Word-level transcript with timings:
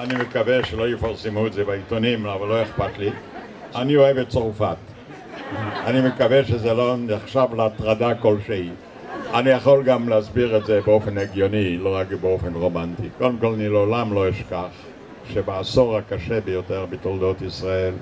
אני 0.00 0.14
מקווה 0.14 0.64
שלא 0.64 0.88
יפרסמו 0.88 1.46
את 1.46 1.52
זה 1.52 1.64
בעיתונים, 1.64 2.26
אבל 2.26 2.48
לא 2.48 2.62
אכפת 2.62 2.98
לי. 2.98 3.10
אני 3.74 3.96
אוהב 3.96 4.16
את 4.16 4.28
צרפת. 4.28 4.76
אני 5.86 6.00
מקווה 6.08 6.44
שזה 6.44 6.74
לא 6.74 6.96
נחשב 6.98 7.46
להטרדה 7.56 8.14
כלשהי. 8.14 8.70
אני 9.34 9.50
יכול 9.50 9.82
גם 9.82 10.08
להסביר 10.08 10.56
את 10.56 10.66
זה 10.66 10.80
באופן 10.86 11.18
הגיוני, 11.18 11.76
לא 11.76 11.96
רק 11.96 12.06
באופן 12.20 12.54
רומנטי. 12.54 13.08
קודם 13.18 13.38
כל, 13.38 13.46
אני 13.46 13.68
לעולם 13.68 14.14
לא 14.14 14.30
אשכח 14.30 14.68
שבעשור 15.32 15.96
הקשה 15.96 16.40
ביותר 16.40 16.86
בתולדות 16.90 17.42
ישראל, 17.42 17.94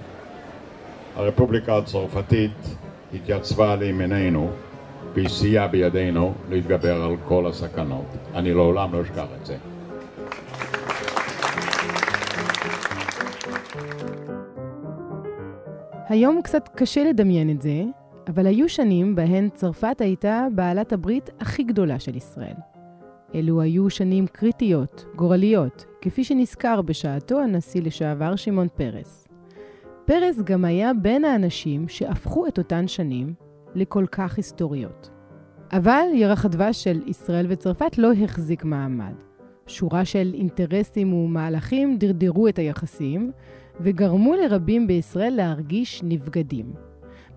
הרפובליקה 1.17 1.77
הצרפתית 1.77 2.77
התייצבה 3.15 3.77
לימיננו 3.77 4.51
והיא 5.15 5.29
סייעה 5.29 5.69
בידינו 5.69 6.35
להתגבר 6.51 7.03
על 7.03 7.17
כל 7.25 7.47
הסכנות. 7.47 8.07
אני 8.35 8.55
לעולם 8.55 8.93
לא 8.93 9.03
אשכח 9.03 9.27
את 9.41 9.47
זה. 9.47 9.57
היום 16.09 16.43
קצת 16.43 16.69
קשה 16.75 17.05
לדמיין 17.05 17.51
את 17.51 17.63
זה, 17.63 17.85
אבל 18.29 18.47
היו 18.47 18.69
שנים 18.69 19.15
בהן 19.15 19.49
צרפת 19.55 20.01
הייתה 20.01 20.47
בעלת 20.55 20.93
הברית 20.93 21.31
הכי 21.41 21.63
גדולה 21.63 21.99
של 21.99 22.17
ישראל. 22.17 22.55
אלו 23.35 23.61
היו 23.61 23.91
שנים 23.91 24.27
קריטיות, 24.27 25.05
גורליות, 25.17 25.85
כפי 26.01 26.25
שנזכר 26.25 26.83
בשעתו 26.83 27.41
הנשיא 27.41 27.83
לשעבר 27.83 28.37
שמעון 28.37 28.69
פרס. 28.77 29.29
פרס 30.05 30.41
גם 30.45 30.65
היה 30.65 30.95
בין 30.95 31.25
האנשים 31.25 31.89
שהפכו 31.89 32.47
את 32.47 32.59
אותן 32.59 32.89
שנים 32.89 33.35
לכל 33.75 34.07
כך 34.13 34.37
היסטוריות. 34.37 35.11
אבל 35.73 36.05
ירח 36.15 36.45
הדבש 36.45 36.85
של 36.85 37.03
ישראל 37.07 37.47
וצרפת 37.49 37.99
לא 37.99 38.13
החזיק 38.13 38.65
מעמד. 38.65 39.15
שורה 39.67 40.05
של 40.05 40.35
אינטרסים 40.35 41.13
ומהלכים 41.13 41.99
דרדרו 41.99 42.49
את 42.49 42.59
היחסים, 42.59 43.33
וגרמו 43.81 44.35
לרבים 44.35 44.87
בישראל 44.87 45.33
להרגיש 45.37 46.03
נבגדים. 46.05 46.73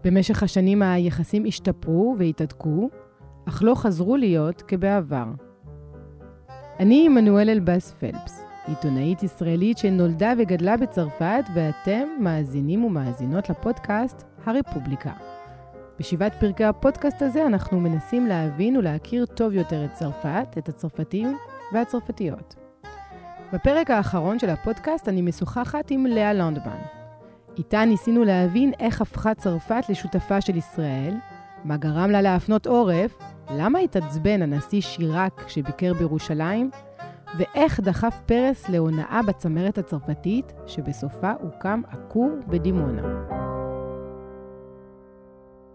במשך 0.04 0.44
השנים 0.44 0.82
היחסים 0.82 1.46
השתפרו 1.48 2.16
והתהדקו, 2.20 2.90
אך 3.48 3.64
לא 3.64 3.76
חזרו 3.76 4.18
להיות 4.18 4.62
כבעבר. 4.62 5.26
אני 6.80 7.06
עמנואל 7.06 7.50
אלבאס 7.50 7.92
פלפס, 7.92 8.44
עיתונאית 8.68 9.24
ישראלית 9.24 9.78
שנולדה 9.78 10.34
וגדלה 10.38 10.78
בצרפת, 10.78 11.44
ואתם 11.54 12.08
מאזינים 12.20 12.84
ומאזינות 12.84 13.50
לפודקאסט 13.50 14.24
הרפובליקה. 14.46 15.14
בשבעת 16.00 16.36
פרקי 16.40 16.64
הפודקאסט 16.64 17.22
הזה 17.22 17.46
אנחנו 17.46 17.80
מנסים 17.80 18.26
להבין 18.28 18.78
ולהכיר 18.78 19.26
טוב 19.26 19.54
יותר 19.54 19.86
את 19.86 19.94
צרפת, 19.94 20.48
את 20.58 20.70
הצרפתים 20.70 21.38
והצרפתיות. 21.74 22.61
בפרק 23.54 23.92
האחרון 23.92 24.40
של 24.40 24.50
הפודקאסט 24.50 25.10
אני 25.10 25.22
משוחחת 25.22 25.92
עם 25.92 26.06
לאה 26.06 26.34
לונדמן. 26.34 26.82
איתה 27.58 27.86
ניסינו 27.86 28.24
להבין 28.24 28.72
איך 28.80 29.02
הפכה 29.02 29.34
צרפת 29.34 29.84
לשותפה 29.90 30.42
של 30.42 30.58
ישראל, 30.58 31.14
מה 31.64 31.78
גרם 31.78 32.12
לה 32.12 32.22
להפנות 32.22 32.68
עורף, 32.68 33.18
למה 33.50 33.80
התעצבן 33.80 34.42
הנשיא 34.42 34.82
שיראק 34.82 35.44
שביקר 35.48 35.94
בירושלים, 35.94 36.70
ואיך 37.38 37.80
דחף 37.80 38.20
פרס 38.26 38.70
להונאה 38.70 39.20
בצמרת 39.28 39.78
הצרפתית, 39.78 40.54
שבסופה 40.68 41.32
הוקם 41.42 41.82
הכור 41.88 42.32
בדימונה. 42.48 43.02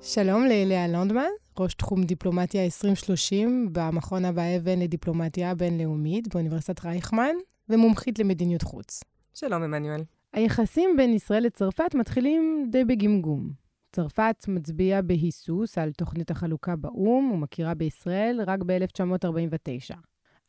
שלום 0.01 0.45
ללאה 0.45 0.89
לונדמן, 0.89 1.31
ראש 1.59 1.75
תחום 1.75 2.03
דיפלומטיה 2.03 2.65
2030 2.65 3.69
במכון 3.73 4.25
אבא 4.25 4.43
אבן 4.57 4.79
לדיפלומטיה 4.79 5.55
בינלאומית 5.55 6.35
באוניברסיטת 6.35 6.85
רייכמן, 6.85 7.35
ומומחית 7.69 8.19
למדיניות 8.19 8.63
חוץ. 8.63 9.01
שלום, 9.35 9.63
עמנואל. 9.63 10.03
היחסים 10.33 10.91
בין 10.97 11.13
ישראל 11.13 11.43
לצרפת 11.43 11.95
מתחילים 11.95 12.67
די 12.71 12.85
בגמגום. 12.85 13.51
צרפת 13.93 14.45
מצביעה 14.49 15.03
בהיסוס 15.03 15.79
על 15.79 15.93
תוכנית 15.93 16.31
החלוקה 16.31 16.77
באו"ם 16.77 17.31
ומכירה 17.33 17.75
בישראל 17.75 18.41
רק 18.47 18.61
ב-1949. 18.67 19.97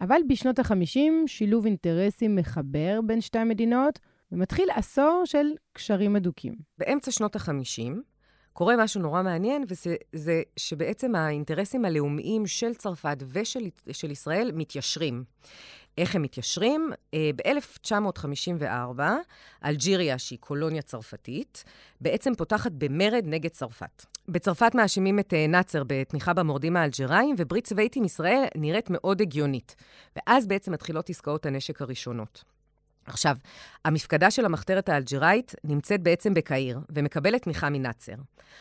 אבל 0.01 0.17
בשנות 0.27 0.59
ה-50 0.59 0.99
שילוב 1.27 1.65
אינטרסים 1.65 2.35
מחבר 2.35 2.99
בין 3.05 3.21
שתי 3.21 3.39
המדינות, 3.39 3.99
ומתחיל 4.31 4.69
עשור 4.75 5.21
של 5.25 5.47
קשרים 5.73 6.15
הדוקים. 6.15 6.55
באמצע 6.77 7.11
שנות 7.11 7.35
ה-50 7.35 7.93
קורה 8.53 8.75
משהו 8.77 9.01
נורא 9.01 9.21
מעניין, 9.21 9.63
וזה 9.67 10.41
שבעצם 10.57 11.15
האינטרסים 11.15 11.85
הלאומיים 11.85 12.47
של 12.47 12.73
צרפת 12.73 13.17
ושל 13.87 14.11
ישראל 14.11 14.51
מתיישרים. 14.53 15.23
איך 15.97 16.15
הם 16.15 16.21
מתיישרים? 16.21 16.91
אה, 17.13 17.29
ב-1954, 17.35 19.01
אלג'יריה, 19.65 20.17
שהיא 20.17 20.39
קולוניה 20.39 20.81
צרפתית, 20.81 21.63
בעצם 22.01 22.35
פותחת 22.35 22.71
במרד 22.71 23.23
נגד 23.25 23.49
צרפת. 23.49 24.05
בצרפת 24.27 24.75
מאשימים 24.75 25.19
את 25.19 25.33
אה, 25.33 25.47
נאצר 25.47 25.83
בתמיכה 25.87 26.33
במורדים 26.33 26.77
האלג'יראים, 26.77 27.35
וברית 27.39 27.63
צבאית 27.63 27.95
עם 27.95 28.03
ישראל 28.03 28.43
נראית 28.55 28.89
מאוד 28.89 29.21
הגיונית. 29.21 29.75
ואז 30.15 30.47
בעצם 30.47 30.71
מתחילות 30.71 31.09
עסקאות 31.09 31.45
הנשק 31.45 31.81
הראשונות. 31.81 32.43
עכשיו, 33.07 33.37
המפקדה 33.85 34.31
של 34.31 34.45
המחתרת 34.45 34.89
האלג'יראית 34.89 35.55
נמצאת 35.63 36.01
בעצם 36.01 36.33
בקהיר, 36.33 36.79
ומקבלת 36.89 37.41
תמיכה 37.41 37.69
מנאצר. 37.69 38.13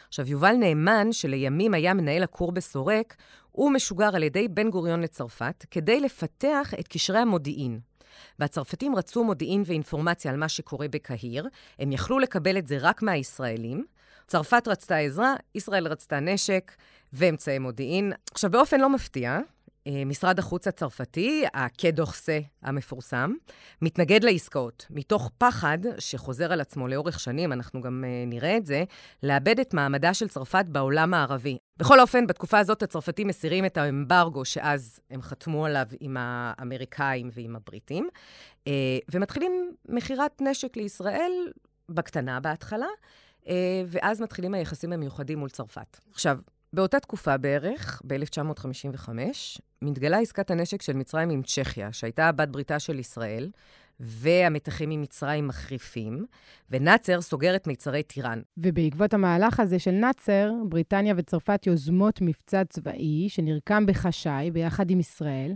עכשיו, 0.09 0.29
יובל 0.29 0.53
נאמן, 0.53 1.13
שלימים 1.13 1.75
היה 1.75 1.95
מנהל 1.95 2.23
הכור 2.23 2.53
בסורק, 2.53 3.17
הוא 3.57 3.71
משוגר 3.71 4.17
על 4.17 4.23
ידי 4.23 4.49
בן 4.49 4.71
גוריון 4.71 5.01
לצרפת, 5.01 5.65
כדי 5.71 6.01
לפתח 6.01 6.75
את 6.81 6.89
קשרי 6.89 7.19
המודיעין. 7.19 7.81
והצרפתים 8.39 8.97
רצו 8.97 9.25
מודיעין 9.25 9.63
ואינפורמציה 9.67 10.31
על 10.31 10.37
מה 10.37 10.49
שקורה 10.49 10.89
בקהיר, 10.89 11.49
הם 11.79 11.93
יכלו 11.93 12.19
לקבל 12.19 12.59
את 12.59 12.67
זה 12.67 12.79
רק 12.81 13.03
מהישראלים. 13.03 13.85
צרפת 14.27 14.69
רצתה 14.69 14.97
עזרה, 14.97 15.35
ישראל 15.55 15.87
רצתה 15.87 16.21
נשק 16.21 16.73
ואמצעי 17.13 17.59
מודיעין. 17.59 18.13
עכשיו, 18.33 18.51
באופן 18.51 18.81
לא 18.81 18.91
מפתיע, 18.91 19.39
משרד 20.07 20.39
החוץ 20.39 20.69
הצרפתי, 20.69 21.45
הקדוכסה 21.55 22.39
המפורסם, 22.63 23.33
מתנגד 23.83 24.25
לעסקאות, 24.25 24.87
מתוך 24.91 25.31
פחד 25.39 25.79
שחוזר 25.99 26.53
על 26.53 26.61
עצמו 26.61 26.89
לאורך 26.89 27.21
שנים, 27.21 27.53
אנחנו 27.53 27.81
גם 27.81 28.05
uh, 28.05 28.31
נראה 28.31 28.57
את 28.57 28.67
זה, 28.67 28.85
לאבד 29.23 29.61
את 29.61 29.75
מעמדה 29.75 30.15
של 30.15 30.29
צרפת 30.29 30.65
בעולם 30.69 31.15
הערבי. 31.15 31.59
בכל 31.77 32.01
אופן, 32.01 32.27
בתקופה 32.27 32.59
הזאת 32.59 32.83
הצרפתים 32.83 33.29
מסירים 33.29 33.65
את 33.65 33.77
האמברגו 33.77 34.45
שאז 34.45 35.01
הם 35.11 35.23
חתמו 35.23 35.67
עליו 35.67 35.87
עם 36.01 36.17
האמריקאים 36.21 37.31
ועם 37.33 37.57
הבריטים, 37.57 38.09
uh, 38.65 38.69
ומתחילים 39.13 39.73
מכירת 39.89 40.43
נשק 40.43 40.77
לישראל, 40.77 41.33
בקטנה 41.89 42.41
בהתחלה, 42.41 42.87
ואז 43.87 44.21
מתחילים 44.21 44.55
היחסים 44.55 44.93
המיוחדים 44.93 45.39
מול 45.39 45.49
צרפת. 45.49 46.01
עכשיו, 46.13 46.39
באותה 46.77 47.01
תקופה 47.01 47.37
בערך, 47.37 48.03
ב-1955, 48.07 49.09
מתגלה 49.83 50.19
עסקת 50.19 50.51
הנשק 50.51 50.83
של 50.83 50.97
מצרים 50.97 51.31
עם 51.31 51.43
צ'כיה, 51.43 51.93
שהייתה 51.93 52.33
בת 52.33 52.49
בריתה 52.49 52.79
של 52.79 52.99
ישראל, 52.99 53.51
והמתחים 54.01 54.91
עם 54.91 55.03
מצרים 55.03 55.49
מחריפים, 55.49 56.27
ונאצר 56.71 57.21
סוגר 57.21 57.57
את 57.57 57.67
מיצרי 57.67 58.03
טיראן. 58.03 58.41
ובעקבות 58.57 59.15
המהלך 59.15 59.61
הזה 59.61 59.79
של 59.79 59.91
נאצר, 59.91 60.53
בריטניה 60.69 61.15
וצרפת 61.17 61.67
יוזמות 61.67 62.21
מבצע 62.21 62.65
צבאי 62.65 63.29
שנרקם 63.29 63.87
בחשאי 63.87 64.51
ביחד 64.51 64.91
עם 64.91 65.01
ישראל, 65.01 65.53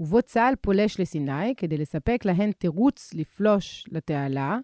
ובו 0.00 0.22
צה"ל 0.22 0.54
פולש 0.60 1.00
לסיני 1.00 1.54
כדי 1.56 1.78
לספק 1.78 2.24
להן 2.24 2.52
תירוץ 2.52 3.10
לפלוש 3.14 3.86
לתעלה 3.92 4.58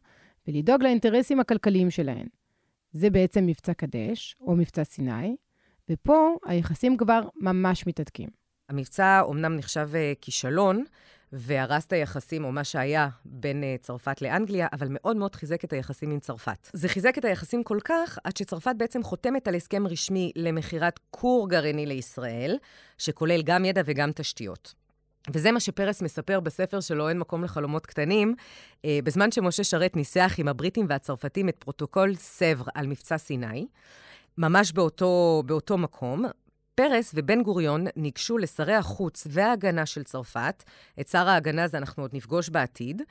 ולדאוג 0.48 0.82
לאינטרסים 0.82 1.40
הכלכליים 1.40 1.90
שלהן. 1.90 2.26
זה 2.92 3.10
בעצם 3.10 3.46
מבצע 3.46 3.74
קדש, 3.74 4.36
או 4.40 4.56
מבצע 4.56 4.84
סיני, 4.84 5.36
ופה 5.90 6.36
היחסים 6.46 6.96
כבר 6.96 7.20
ממש 7.36 7.86
מתהדקים. 7.86 8.28
המבצע 8.68 9.20
אומנם 9.20 9.56
נחשב 9.56 9.90
uh, 9.92 10.18
כישלון, 10.20 10.84
והרס 11.32 11.86
את 11.86 11.92
היחסים, 11.92 12.44
או 12.44 12.52
מה 12.52 12.64
שהיה, 12.64 13.08
בין 13.24 13.62
uh, 13.62 13.82
צרפת 13.82 14.22
לאנגליה, 14.22 14.66
אבל 14.72 14.86
מאוד 14.90 15.16
מאוד 15.16 15.34
חיזק 15.34 15.64
את 15.64 15.72
היחסים 15.72 16.10
עם 16.10 16.20
צרפת. 16.20 16.68
זה 16.72 16.88
חיזק 16.88 17.18
את 17.18 17.24
היחסים 17.24 17.64
כל 17.64 17.78
כך, 17.84 18.18
עד 18.24 18.36
שצרפת 18.36 18.74
בעצם 18.76 19.02
חותמת 19.02 19.48
על 19.48 19.54
הסכם 19.54 19.86
רשמי 19.86 20.32
למכירת 20.36 21.00
כור 21.10 21.48
גרעיני 21.48 21.86
לישראל, 21.86 22.56
שכולל 22.98 23.42
גם 23.42 23.64
ידע 23.64 23.82
וגם 23.84 24.12
תשתיות. 24.12 24.74
וזה 25.32 25.52
מה 25.52 25.60
שפרס 25.60 26.02
מספר 26.02 26.40
בספר 26.40 26.80
שלו, 26.80 27.08
אין 27.08 27.18
מקום 27.18 27.44
לחלומות 27.44 27.86
קטנים. 27.86 28.34
אה, 28.76 28.80
בזמן 29.04 29.30
שמשה 29.30 29.64
שרת 29.64 29.96
ניסח 29.96 30.34
עם 30.38 30.48
הבריטים 30.48 30.86
והצרפתים 30.88 31.48
את 31.48 31.56
פרוטוקול 31.58 32.14
סוור 32.14 32.64
על 32.74 32.86
מבצע 32.86 33.18
סיני, 33.18 33.66
ממש 34.40 34.72
באותו, 34.72 35.42
באותו 35.46 35.78
מקום, 35.78 36.24
פרס 36.74 37.10
ובן 37.14 37.42
גוריון 37.42 37.86
ניגשו 37.96 38.38
לשרי 38.38 38.74
החוץ 38.74 39.26
וההגנה 39.30 39.86
של 39.86 40.02
צרפת, 40.02 40.62
את 41.00 41.08
שר 41.08 41.28
ההגנה 41.28 41.64
הזה 41.64 41.78
אנחנו 41.78 42.02
עוד 42.02 42.10
נפגוש 42.14 42.48
בעתיד, 42.48 43.02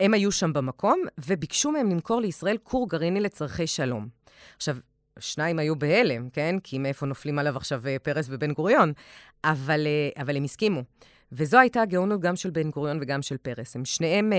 הם 0.00 0.14
היו 0.14 0.32
שם 0.32 0.52
במקום, 0.52 1.02
וביקשו 1.26 1.70
מהם 1.70 1.90
למכור 1.90 2.20
לישראל 2.20 2.56
כור 2.62 2.88
גרעיני 2.88 3.20
לצורכי 3.20 3.66
שלום. 3.66 4.08
עכשיו, 4.56 4.76
שניים 5.18 5.58
היו 5.58 5.76
בהלם, 5.76 6.30
כן? 6.30 6.56
כי 6.62 6.78
מאיפה 6.78 7.06
נופלים 7.06 7.38
עליו 7.38 7.56
עכשיו 7.56 7.86
אה, 7.86 7.96
פרס 7.98 8.26
ובן 8.30 8.52
גוריון? 8.52 8.92
אבל, 9.44 9.86
אה, 9.86 10.22
אבל 10.22 10.36
הם 10.36 10.44
הסכימו. 10.44 10.82
וזו 11.32 11.58
הייתה 11.58 11.82
הגאונות 11.82 12.20
גם 12.20 12.36
של 12.36 12.50
בן 12.50 12.70
גוריון 12.70 12.98
וגם 13.00 13.22
של 13.22 13.36
פרס. 13.36 13.76
הם 13.76 13.84
שניהם, 13.84 14.32
אה, 14.32 14.38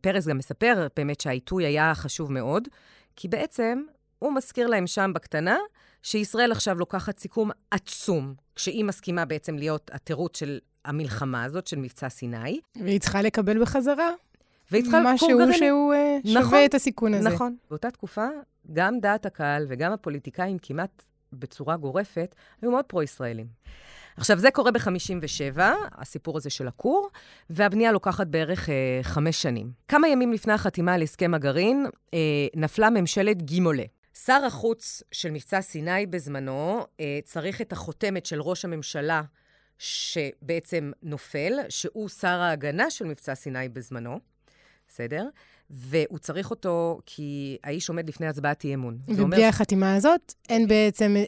פרס 0.00 0.26
גם 0.26 0.38
מספר 0.38 0.86
באמת 0.96 1.20
שהעיתוי 1.20 1.66
היה 1.66 1.94
חשוב 1.94 2.32
מאוד, 2.32 2.68
כי 3.16 3.28
בעצם 3.28 3.82
הוא 4.18 4.32
מזכיר 4.32 4.66
להם 4.66 4.86
שם 4.86 5.10
בקטנה, 5.14 5.56
שישראל 6.02 6.52
עכשיו 6.52 6.78
לוקחת 6.78 7.18
סיכום 7.18 7.50
עצום, 7.70 8.34
כשהיא 8.54 8.84
מסכימה 8.84 9.24
בעצם 9.24 9.56
להיות 9.56 9.90
התירוץ 9.94 10.38
של 10.38 10.58
המלחמה 10.84 11.44
הזאת, 11.44 11.66
של 11.66 11.78
מבצע 11.78 12.08
סיני. 12.08 12.60
והיא 12.76 13.00
צריכה 13.00 13.22
לקבל 13.22 13.62
בחזרה. 13.62 14.10
והיא 14.70 14.82
צריכה 14.82 15.00
משהו 15.04 15.28
שהוא 15.52 15.94
uh, 15.94 16.28
שווה 16.28 16.40
נכון, 16.40 16.58
את 16.64 16.74
הסיכון 16.74 17.14
הזה. 17.14 17.28
נכון. 17.28 17.56
באותה 17.70 17.90
תקופה, 17.90 18.26
גם 18.72 19.00
דעת 19.00 19.26
הקהל 19.26 19.66
וגם 19.68 19.92
הפוליטיקאים 19.92 20.58
כמעט 20.58 21.04
בצורה 21.32 21.76
גורפת 21.76 22.34
היו 22.62 22.70
מאוד 22.70 22.84
פרו-ישראלים. 22.84 23.46
עכשיו, 24.16 24.38
זה 24.38 24.50
קורה 24.50 24.70
ב-57, 24.70 25.60
הסיפור 25.92 26.36
הזה 26.36 26.50
של 26.50 26.68
הכור, 26.68 27.08
והבנייה 27.50 27.92
לוקחת 27.92 28.26
בערך 28.26 28.68
אה, 28.68 28.74
חמש 29.02 29.42
שנים. 29.42 29.70
כמה 29.88 30.08
ימים 30.08 30.32
לפני 30.32 30.52
החתימה 30.52 30.94
על 30.94 31.02
הסכם 31.02 31.34
הגרעין, 31.34 31.86
אה, 32.14 32.18
נפלה 32.54 32.90
ממשלת 32.90 33.42
גימולה. 33.42 33.84
שר 34.24 34.42
החוץ 34.46 35.02
של 35.12 35.30
מבצע 35.30 35.60
סיני 35.60 36.06
בזמנו 36.06 36.86
אה, 37.00 37.18
צריך 37.24 37.60
את 37.60 37.72
החותמת 37.72 38.26
של 38.26 38.40
ראש 38.40 38.64
הממשלה 38.64 39.22
שבעצם 39.78 40.90
נופל, 41.02 41.52
שהוא 41.68 42.08
שר 42.08 42.40
ההגנה 42.40 42.90
של 42.90 43.04
מבצע 43.04 43.34
סיני 43.34 43.68
בזמנו, 43.68 44.18
בסדר? 44.88 45.28
והוא 45.70 46.18
צריך 46.18 46.50
אותו 46.50 47.00
כי 47.06 47.56
האיש 47.64 47.88
עומד 47.88 48.08
לפני 48.08 48.26
הצבעת 48.26 48.64
אי 48.64 48.74
אמון. 48.74 48.98
ובלי 49.08 49.22
אומר... 49.22 49.44
החתימה 49.44 49.94
הזאת, 49.94 50.34
אין 50.48 50.68
בעצם, 50.68 51.14
אה, 51.16 51.24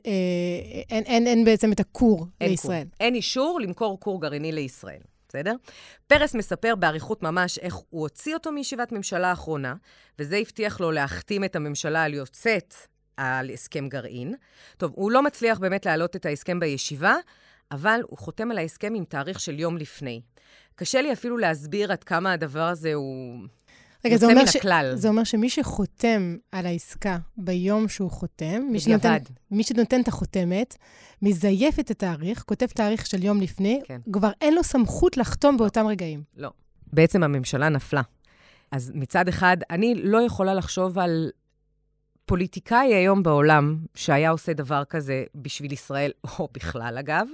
אין, 0.90 1.04
אין, 1.04 1.26
אין 1.26 1.44
בעצם 1.44 1.72
את 1.72 1.80
הכור 1.80 2.26
לישראל. 2.40 2.84
כור. 2.84 2.92
אין 3.00 3.14
אישור 3.14 3.60
למכור 3.62 4.00
כור 4.00 4.20
גרעיני 4.20 4.52
לישראל. 4.52 5.00
בסדר? 5.30 5.54
פרס 6.06 6.34
מספר 6.34 6.74
באריכות 6.74 7.22
ממש 7.22 7.58
איך 7.58 7.74
הוא 7.74 8.02
הוציא 8.02 8.34
אותו 8.34 8.52
מישיבת 8.52 8.92
ממשלה 8.92 9.30
האחרונה, 9.30 9.74
וזה 10.18 10.36
הבטיח 10.36 10.80
לו 10.80 10.90
להחתים 10.90 11.44
את 11.44 11.56
הממשלה 11.56 12.02
על 12.04 12.14
יוצאת 12.14 12.74
על 13.16 13.50
הסכם 13.50 13.88
גרעין. 13.88 14.34
טוב, 14.76 14.92
הוא 14.94 15.10
לא 15.10 15.22
מצליח 15.22 15.58
באמת 15.58 15.86
להעלות 15.86 16.16
את 16.16 16.26
ההסכם 16.26 16.60
בישיבה, 16.60 17.16
אבל 17.70 18.00
הוא 18.06 18.18
חותם 18.18 18.50
על 18.50 18.58
ההסכם 18.58 18.94
עם 18.94 19.04
תאריך 19.04 19.40
של 19.40 19.60
יום 19.60 19.76
לפני. 19.76 20.20
קשה 20.74 21.02
לי 21.02 21.12
אפילו 21.12 21.38
להסביר 21.38 21.92
עד 21.92 22.04
כמה 22.04 22.32
הדבר 22.32 22.68
הזה 22.68 22.94
הוא... 22.94 23.38
רגע, 24.04 24.16
זה 24.16 24.26
אומר, 24.26 24.46
ש... 24.46 24.56
זה 24.94 25.08
אומר 25.08 25.24
שמי 25.24 25.50
שחותם 25.50 26.36
על 26.52 26.66
העסקה 26.66 27.18
ביום 27.36 27.88
שהוא 27.88 28.10
חותם, 28.10 28.62
מי 28.70 28.80
שנותן, 28.80 29.16
מי 29.50 29.62
שנותן 29.62 30.00
את 30.00 30.08
החותמת, 30.08 30.76
מזייף 31.22 31.78
את 31.78 31.90
התאריך, 31.90 32.42
כותב 32.42 32.66
תאריך 32.66 33.06
של 33.06 33.24
יום 33.24 33.40
לפני, 33.40 33.80
כן. 33.84 34.00
כבר 34.12 34.30
אין 34.40 34.54
לו 34.54 34.64
סמכות 34.64 35.16
לחתום 35.16 35.56
באותם 35.56 35.86
רגעים. 35.86 36.22
לא. 36.36 36.50
בעצם 36.92 37.22
הממשלה 37.22 37.68
נפלה. 37.68 38.02
אז 38.70 38.92
מצד 38.94 39.28
אחד, 39.28 39.56
אני 39.70 39.94
לא 39.94 40.22
יכולה 40.22 40.54
לחשוב 40.54 40.98
על 40.98 41.30
פוליטיקאי 42.26 42.94
היום 42.94 43.22
בעולם 43.22 43.78
שהיה 43.94 44.30
עושה 44.30 44.52
דבר 44.52 44.84
כזה 44.84 45.24
בשביל 45.34 45.72
ישראל, 45.72 46.12
או 46.38 46.48
בכלל, 46.52 46.98
אגב. 46.98 47.26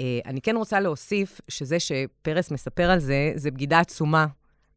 אה, 0.00 0.18
אני 0.26 0.40
כן 0.40 0.56
רוצה 0.56 0.80
להוסיף 0.80 1.40
שזה 1.48 1.76
שפרס 1.80 2.50
מספר 2.50 2.90
על 2.90 2.98
זה, 2.98 3.32
זה 3.34 3.50
בגידה 3.50 3.80
עצומה 3.80 4.26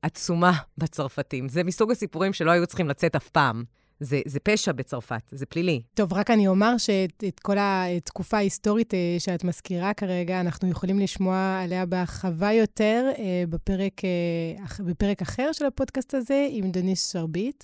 עצומה 0.04 0.54
בצרפתים. 0.78 1.50
זה 1.50 1.64
מסוג 1.64 1.92
הסיפורים 1.92 2.34
שלא 2.34 2.52
היו 2.52 2.68
צריכים 2.68 2.90
לצאת 2.90 3.16
אף 3.16 3.30
פעם. 3.30 3.64
זה, 4.00 4.22
זה 4.26 4.40
פשע 4.40 4.72
בצרפת, 4.72 5.22
זה 5.32 5.46
פלילי. 5.46 5.82
טוב, 5.94 6.14
רק 6.14 6.32
אני 6.32 6.48
אומר 6.48 6.78
שאת 6.78 7.40
כל 7.42 7.58
התקופה 7.60 8.38
ההיסטורית 8.38 8.94
אה, 8.94 9.16
שאת 9.20 9.44
מזכירה 9.44 9.94
כרגע, 9.94 10.42
אנחנו 10.42 10.70
יכולים 10.70 11.00
לשמוע 11.00 11.60
עליה 11.64 11.86
בהרחבה 11.86 12.52
יותר 12.52 13.12
אה, 13.18 13.44
בפרק, 13.50 14.02
אה, 14.06 14.84
בפרק 14.86 15.22
אחר 15.22 15.52
של 15.52 15.66
הפודקאסט 15.66 16.14
הזה 16.14 16.48
עם 16.50 16.72
דניס 16.72 17.12
שרביט, 17.12 17.64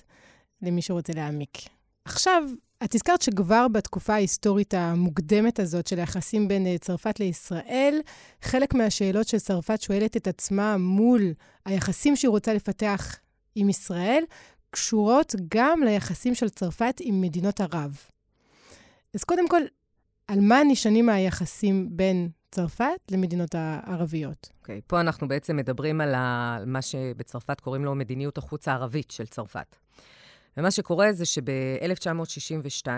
למי 0.62 0.82
שרוצה 0.82 1.12
להעמיק. 1.16 1.58
עכשיו, 2.04 2.42
את 2.84 2.94
הזכרת 2.94 3.22
שכבר 3.22 3.68
בתקופה 3.68 4.14
ההיסטורית 4.14 4.74
המוקדמת 4.74 5.58
הזאת 5.58 5.86
של 5.86 5.98
היחסים 5.98 6.48
בין 6.48 6.66
אה, 6.66 6.78
צרפת 6.78 7.20
לישראל, 7.20 8.00
חלק 8.42 8.74
מהשאלות 8.74 9.28
שצרפת 9.28 9.80
שואלת 9.80 10.16
את 10.16 10.28
עצמה 10.28 10.76
מול 10.76 11.22
היחסים 11.66 12.16
שהיא 12.16 12.28
רוצה 12.28 12.54
לפתח 12.54 13.16
עם 13.54 13.68
ישראל, 13.68 14.24
קשורות 14.70 15.34
גם 15.48 15.80
ליחסים 15.84 16.34
של 16.34 16.48
צרפת 16.48 16.96
עם 17.00 17.20
מדינות 17.20 17.60
ערב. 17.60 17.98
אז 19.14 19.24
קודם 19.24 19.48
כל, 19.48 19.62
על 20.28 20.40
מה 20.40 20.60
נשענים 20.68 21.08
היחסים 21.08 21.88
בין 21.90 22.28
צרפת 22.50 23.00
למדינות 23.10 23.54
הערביות? 23.54 24.48
אוקיי, 24.60 24.78
okay, 24.78 24.82
פה 24.86 25.00
אנחנו 25.00 25.28
בעצם 25.28 25.56
מדברים 25.56 26.00
על 26.00 26.14
מה 26.66 26.82
שבצרפת 26.82 27.60
קוראים 27.60 27.84
לו 27.84 27.94
מדיניות 27.94 28.38
החוץ 28.38 28.68
הערבית 28.68 29.10
של 29.10 29.26
צרפת. 29.26 29.76
ומה 30.56 30.70
שקורה 30.70 31.12
זה 31.12 31.24
שב-1962 31.24 32.88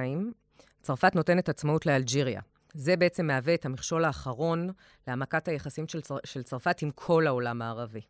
צרפת 0.83 1.15
נותנת 1.15 1.49
עצמאות 1.49 1.87
לאלג'יריה. 1.87 2.41
זה 2.75 2.97
בעצם 2.97 3.27
מהווה 3.27 3.55
את 3.55 3.67
המכשול 3.67 4.05
האחרון 4.05 4.71
להעמקת 5.07 5.49
היחסים 5.49 5.89
של, 5.89 6.01
צר... 6.01 6.17
של 6.25 6.43
צרפת 6.43 6.83
עם 6.83 6.91
כל 6.91 7.27
העולם 7.27 7.63
הערבי. 7.63 8.01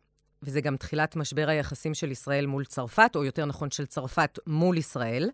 וזה 0.43 0.61
גם 0.61 0.77
תחילת 0.77 1.15
משבר 1.15 1.49
היחסים 1.49 1.93
של 1.93 2.11
ישראל 2.11 2.45
מול 2.45 2.65
צרפת, 2.65 3.11
או 3.15 3.25
יותר 3.25 3.45
נכון 3.45 3.71
של 3.71 3.85
צרפת 3.85 4.39
מול 4.47 4.77
ישראל. 4.77 5.29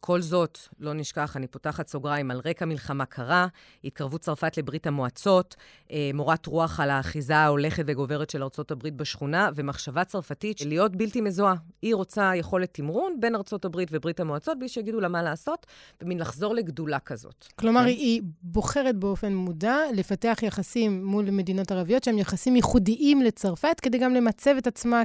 כל 0.00 0.20
זאת, 0.20 0.58
לא 0.80 0.94
נשכח, 0.94 1.36
אני 1.36 1.46
פותחת 1.46 1.88
סוגריים, 1.88 2.30
על 2.30 2.40
רקע 2.44 2.64
מלחמה 2.64 3.04
קרה, 3.04 3.46
התקרבות 3.84 4.20
צרפת 4.20 4.58
לברית 4.58 4.86
המועצות, 4.86 5.56
אה, 5.90 6.10
מורת 6.14 6.46
רוח 6.46 6.80
על 6.80 6.90
האחיזה 6.90 7.36
ההולכת 7.36 7.84
וגוברת 7.86 8.30
של 8.30 8.42
ארצות 8.42 8.70
הברית 8.70 8.94
בשכונה, 8.94 9.50
ומחשבה 9.54 10.04
צרפתית 10.04 10.60
להיות 10.60 10.96
בלתי 10.96 11.20
מזוהה. 11.20 11.54
היא 11.82 11.94
רוצה 11.94 12.30
יכולת 12.36 12.74
תמרון 12.74 13.16
בין 13.20 13.34
ארצות 13.34 13.64
הברית 13.64 13.88
וברית 13.92 14.20
המועצות, 14.20 14.58
בלי 14.58 14.68
שיגידו 14.68 15.00
לה 15.00 15.08
מה 15.08 15.22
לעשות, 15.22 15.66
ומין 16.02 16.18
לחזור 16.18 16.54
לגדולה 16.54 16.98
כזאת. 16.98 17.46
כלומר, 17.58 17.80
כן? 17.80 17.86
היא 17.86 18.22
בוחרת 18.42 18.96
באופן 18.96 19.34
מודע 19.34 19.76
לפתח 19.94 20.38
יחסים 20.42 21.04
מול 21.04 21.30
מדינות 21.30 21.72
ערביות 21.72 22.04
שהם 22.04 22.18
יחסים 22.18 22.56
ייחודיים 22.56 23.22
לצרפת, 23.22 23.80
כדי 23.82 23.98
גם 23.98 24.14
למצב 24.14 24.54
את 24.58 24.66
עצמה 24.66 25.02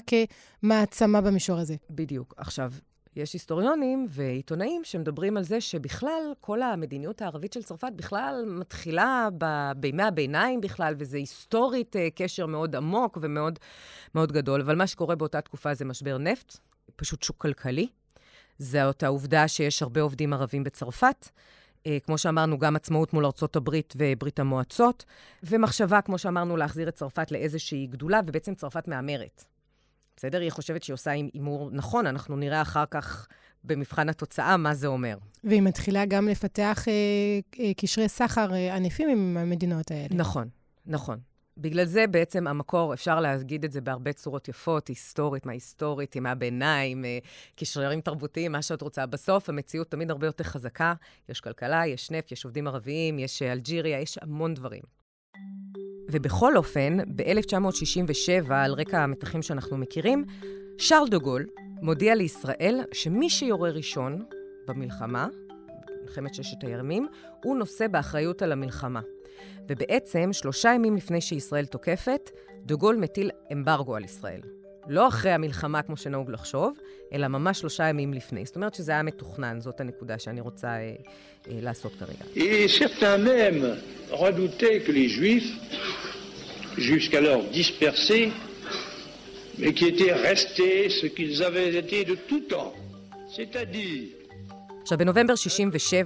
כמעצמה 0.63 1.21
במישור 1.21 1.59
הזה. 1.59 1.75
בדיוק. 1.89 2.33
עכשיו, 2.37 2.71
יש 3.15 3.33
היסטוריונים 3.33 4.05
ועיתונאים 4.09 4.83
שמדברים 4.83 5.37
על 5.37 5.43
זה 5.43 5.61
שבכלל, 5.61 6.33
כל 6.41 6.61
המדיניות 6.61 7.21
הערבית 7.21 7.53
של 7.53 7.63
צרפת 7.63 7.91
בכלל 7.95 8.45
מתחילה 8.47 9.29
ב- 9.37 9.71
בימי 9.77 10.03
הביניים 10.03 10.61
בכלל, 10.61 10.95
וזה 10.97 11.17
היסטורית 11.17 11.95
אה, 11.95 12.07
קשר 12.15 12.45
מאוד 12.45 12.75
עמוק 12.75 13.17
ומאוד 13.21 13.59
מאוד 14.15 14.31
גדול. 14.31 14.61
אבל 14.61 14.75
מה 14.75 14.87
שקורה 14.87 15.15
באותה 15.15 15.41
תקופה 15.41 15.73
זה 15.73 15.85
משבר 15.85 16.17
נפט, 16.17 16.57
פשוט 16.95 17.23
שוק 17.23 17.37
כלכלי. 17.37 17.87
זאת 18.57 19.03
העובדה 19.03 19.47
שיש 19.47 19.81
הרבה 19.81 20.01
עובדים 20.01 20.33
ערבים 20.33 20.63
בצרפת. 20.63 21.29
אה, 21.87 21.97
כמו 22.03 22.17
שאמרנו, 22.17 22.59
גם 22.59 22.75
עצמאות 22.75 23.13
מול 23.13 23.25
ארצות 23.25 23.55
הברית 23.55 23.93
וברית 23.97 24.39
המועצות, 24.39 25.05
ומחשבה, 25.43 26.01
כמו 26.01 26.17
שאמרנו, 26.17 26.57
להחזיר 26.57 26.89
את 26.89 26.95
צרפת 26.95 27.31
לאיזושהי 27.31 27.87
גדולה, 27.87 28.21
ובעצם 28.27 28.55
צרפת 28.55 28.87
מהמרת. 28.87 29.45
בסדר? 30.23 30.41
היא 30.41 30.51
חושבת 30.51 30.83
שהיא 30.83 30.93
עושה 30.93 31.11
הימור 31.11 31.69
נכון, 31.71 32.07
אנחנו 32.07 32.35
נראה 32.35 32.61
אחר 32.61 32.83
כך 32.91 33.27
במבחן 33.63 34.09
התוצאה 34.09 34.57
מה 34.57 34.73
זה 34.73 34.87
אומר. 34.87 35.17
והיא 35.43 35.61
מתחילה 35.61 36.05
גם 36.05 36.27
לפתח 36.27 36.87
אה, 36.87 36.93
אה, 37.59 37.73
קשרי 37.73 38.09
סחר 38.09 38.53
אה, 38.53 38.75
ענפים 38.75 39.09
עם 39.09 39.37
המדינות 39.37 39.91
האלה. 39.91 40.07
נכון, 40.11 40.49
נכון. 40.85 41.19
בגלל 41.57 41.85
זה 41.85 42.07
בעצם 42.07 42.47
המקור, 42.47 42.93
אפשר 42.93 43.19
להגיד 43.19 43.63
את 43.63 43.71
זה 43.71 43.81
בהרבה 43.81 44.13
צורות 44.13 44.47
יפות, 44.47 44.87
היסטורית, 44.87 45.45
מה 45.45 45.51
היסטורית, 45.51 46.15
ימי 46.15 46.29
הביניים, 46.29 47.05
אה, 47.05 47.17
קשרים 47.55 48.01
תרבותיים, 48.01 48.51
מה 48.51 48.61
שאת 48.61 48.81
רוצה. 48.81 49.05
בסוף 49.05 49.49
המציאות 49.49 49.91
תמיד 49.91 50.11
הרבה 50.11 50.27
יותר 50.27 50.43
חזקה. 50.43 50.93
יש 51.29 51.41
כלכלה, 51.41 51.87
יש 51.87 52.11
נפט, 52.11 52.31
יש 52.31 52.45
עובדים 52.45 52.67
ערביים, 52.67 53.19
יש 53.19 53.41
אה, 53.41 53.51
אלג'יריה, 53.51 53.99
יש 53.99 54.17
המון 54.21 54.53
דברים. 54.53 54.81
ובכל 56.09 56.57
אופן, 56.57 56.97
ב-1967, 57.15 58.53
על 58.53 58.73
רקע 58.73 58.99
המתחים 58.99 59.41
שאנחנו 59.41 59.77
מכירים, 59.77 60.25
שרל 60.77 61.07
דה 61.07 61.17
גול 61.17 61.45
מודיע 61.81 62.15
לישראל 62.15 62.81
שמי 62.91 63.29
שיורה 63.29 63.69
ראשון 63.69 64.25
במלחמה, 64.67 65.27
מלחמת 66.01 66.33
ששת 66.33 66.63
הימים, 66.63 67.07
הוא 67.43 67.57
נושא 67.57 67.87
באחריות 67.87 68.41
על 68.41 68.51
המלחמה. 68.51 69.01
ובעצם, 69.69 70.33
שלושה 70.33 70.73
ימים 70.73 70.95
לפני 70.95 71.21
שישראל 71.21 71.65
תוקפת, 71.65 72.29
דה 72.65 72.75
גול 72.75 72.95
מטיל 72.95 73.31
אמברגו 73.53 73.95
על 73.95 74.03
ישראל. 74.03 74.41
לא 74.87 75.07
אחרי 75.07 75.31
המלחמה, 75.31 75.81
כמו 75.81 75.97
שנהוג 75.97 76.31
לחשוב, 76.31 76.77
אלא 77.13 77.27
ממש 77.27 77.59
שלושה 77.59 77.89
ימים 77.89 78.13
לפני. 78.13 78.45
זאת 78.45 78.55
אומרת 78.55 78.73
שזה 78.73 78.91
היה 78.91 79.03
מתוכנן, 79.03 79.59
זאת 79.59 79.81
הנקודה 79.81 80.19
שאני 80.19 80.41
רוצה 80.41 80.67
אה, 80.67 80.95
אה, 81.49 81.59
לעשות 81.61 81.91
כרגע. 81.99 82.25
jusqu'alors 86.77 87.43
dispersés, 87.59 88.31
mais 89.59 89.73
qui 89.73 89.85
étaient 89.85 90.11
restés 90.11 90.89
ce 90.89 91.05
qu'ils 91.05 91.43
avaient 91.43 91.75
été 91.75 92.03
de 92.03 92.15
tout 92.15 92.43
temps, 92.53 92.73
c'est-à-dire 93.35 94.09
עכשיו, 94.83 94.97
בנובמבר 94.97 95.35
67, 95.35 96.05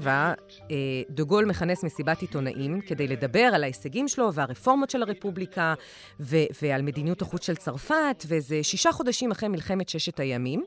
אה, 0.71 0.75
דה 1.09 1.23
גול 1.23 1.45
מכנס 1.45 1.83
מסיבת 1.83 2.21
עיתונאים 2.21 2.81
כדי 2.81 3.07
לדבר 3.07 3.39
על 3.53 3.63
ההישגים 3.63 4.07
שלו 4.07 4.33
והרפורמות 4.33 4.89
של 4.89 5.03
הרפובליקה 5.03 5.73
ו- 6.19 6.45
ועל 6.61 6.81
מדיניות 6.81 7.21
החוץ 7.21 7.45
של 7.45 7.55
צרפת, 7.55 8.23
וזה 8.27 8.63
שישה 8.63 8.91
חודשים 8.91 9.31
אחרי 9.31 9.49
מלחמת 9.49 9.89
ששת 9.89 10.19
הימים. 10.19 10.63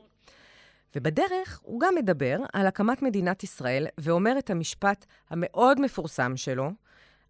ובדרך 0.95 1.59
הוא 1.63 1.79
גם 1.79 1.95
מדבר 1.95 2.37
על 2.53 2.67
הקמת 2.67 3.01
מדינת 3.01 3.43
ישראל 3.43 3.87
ואומר 3.97 4.39
את 4.39 4.49
המשפט 4.49 5.05
המאוד 5.29 5.81
מפורסם 5.81 6.37
שלו 6.37 6.71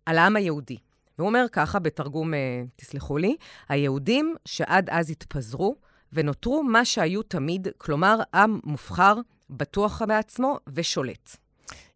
על 0.06 0.18
העם 0.18 0.36
היהודי. 0.36 0.78
והוא 1.18 1.28
אומר 1.28 1.46
ככה, 1.52 1.80
בתרגום, 1.80 2.34
אה, 2.34 2.64
תסלחו 2.76 3.18
לי, 3.18 3.36
היהודים 3.70 4.36
שעד 4.46 4.90
אז 4.90 5.10
התפזרו 5.10 5.76
ונותרו 6.14 6.64
מה 6.64 6.86
שהיו 6.86 7.24
תמיד, 7.24 7.68
כלומר, 7.78 8.20
עם 8.34 8.60
מובחר, 8.64 9.16
בטוח 9.50 10.02
בעצמו 10.02 10.60
ושולט. 10.74 11.41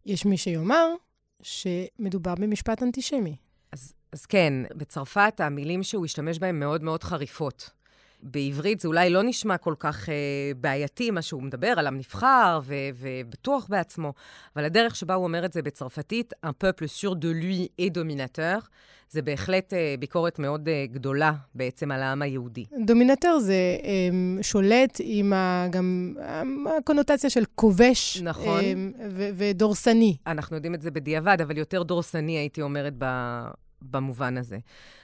יש 0.06 0.26
מי 0.26 0.36
שיאמר 0.36 0.88
שמדובר 1.42 2.34
במשפט 2.34 2.82
אנטישמי. 2.82 3.36
אז, 3.72 3.92
אז 4.12 4.26
כן, 4.26 4.52
בצרפת 4.76 5.40
המילים 5.40 5.82
שהוא 5.82 6.04
השתמש 6.04 6.38
בהן 6.38 6.60
מאוד 6.60 6.82
מאוד 6.82 7.04
חריפות. 7.04 7.70
בעברית 8.26 8.80
זה 8.80 8.88
אולי 8.88 9.10
לא 9.10 9.22
נשמע 9.22 9.56
כל 9.56 9.74
כך 9.78 10.08
אה, 10.08 10.14
בעייתי, 10.56 11.10
מה 11.10 11.22
שהוא 11.22 11.42
מדבר, 11.42 11.74
על 11.76 11.86
עם 11.86 11.96
נבחר 11.96 12.60
ו- 12.64 12.74
ובטוח 12.94 13.66
בעצמו, 13.70 14.12
אבל 14.56 14.64
הדרך 14.64 14.96
שבה 14.96 15.14
הוא 15.14 15.24
אומר 15.24 15.44
את 15.44 15.52
זה 15.52 15.62
בצרפתית, 15.62 16.32
un 16.46 16.48
peuple 16.48 16.88
sûr 17.00 17.14
de 17.14 17.42
lui 17.42 17.68
et 17.80 17.90
dominateur, 17.98 18.66
זה 19.10 19.22
בהחלט 19.22 19.72
אה, 19.74 19.94
ביקורת 19.98 20.38
מאוד 20.38 20.68
אה, 20.68 20.84
גדולה 20.92 21.32
בעצם 21.54 21.90
על 21.90 22.02
העם 22.02 22.22
היהודי. 22.22 22.64
דומינטר 22.86 23.38
זה 23.38 23.54
אה, 23.84 24.42
שולט 24.42 25.00
עם 25.00 25.32
ה, 25.32 25.66
גם 25.70 26.14
הקונוטציה 26.78 27.30
של 27.30 27.44
כובש 27.54 28.20
נכון. 28.22 28.64
אה, 28.64 28.72
ו- 29.10 29.28
ודורסני. 29.34 30.16
אנחנו 30.26 30.56
יודעים 30.56 30.74
את 30.74 30.82
זה 30.82 30.90
בדיעבד, 30.90 31.36
אבל 31.42 31.58
יותר 31.58 31.82
דורסני, 31.82 32.38
הייתי 32.38 32.62
אומרת, 32.62 32.92
ב- 32.98 33.46
במובן 33.82 34.38
הזה. 34.38 34.58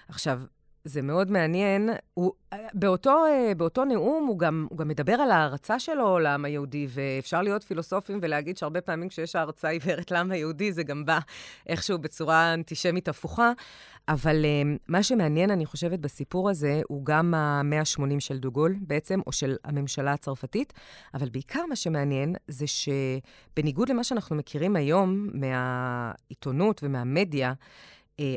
עכשיו, 0.09 0.41
זה 0.85 1.03
מאוד 1.03 1.31
מעניין. 1.31 1.91
הוא, 2.15 2.33
באותו, 2.75 3.25
באותו 3.57 3.85
נאום 3.85 4.27
הוא 4.27 4.39
גם, 4.39 4.67
הוא 4.71 4.79
גם 4.79 4.89
מדבר 4.89 5.13
על 5.13 5.31
ההערצה 5.31 5.79
שלו 5.79 6.19
לעם 6.19 6.45
היהודי, 6.45 6.87
ואפשר 6.91 7.43
להיות 7.43 7.63
פילוסופים 7.63 8.19
ולהגיד 8.23 8.57
שהרבה 8.57 8.81
פעמים 8.81 9.09
כשיש 9.09 9.37
הערצה 9.37 9.69
עיוורת 9.69 10.11
לעם 10.11 10.33
היהודי, 10.33 10.73
זה 10.73 10.83
גם 10.83 11.05
בא 11.05 11.19
איכשהו 11.67 11.99
בצורה 11.99 12.55
אנטישמית 12.55 13.09
הפוכה. 13.09 13.53
אבל 14.09 14.45
מה 14.89 15.03
שמעניין, 15.03 15.51
אני 15.51 15.67
חושבת, 15.67 15.99
בסיפור 15.99 16.51
הזה, 16.51 16.81
הוא 16.89 17.05
גם 17.05 17.35
המאה 17.35 17.79
ה-80 17.79 18.21
של 18.21 18.39
דוגול 18.39 18.77
בעצם, 18.81 19.21
או 19.27 19.33
של 19.33 19.57
הממשלה 19.65 20.13
הצרפתית, 20.13 20.73
אבל 21.15 21.29
בעיקר 21.29 21.67
מה 21.69 21.77
שמעניין 21.77 22.35
זה 22.49 22.65
שבניגוד 22.67 23.89
למה 23.89 24.05
שאנחנו 24.05 24.37
מכירים 24.37 24.77
היום 24.77 25.29
מהעיתונות 25.33 26.81
ומהמדיה, 26.83 27.53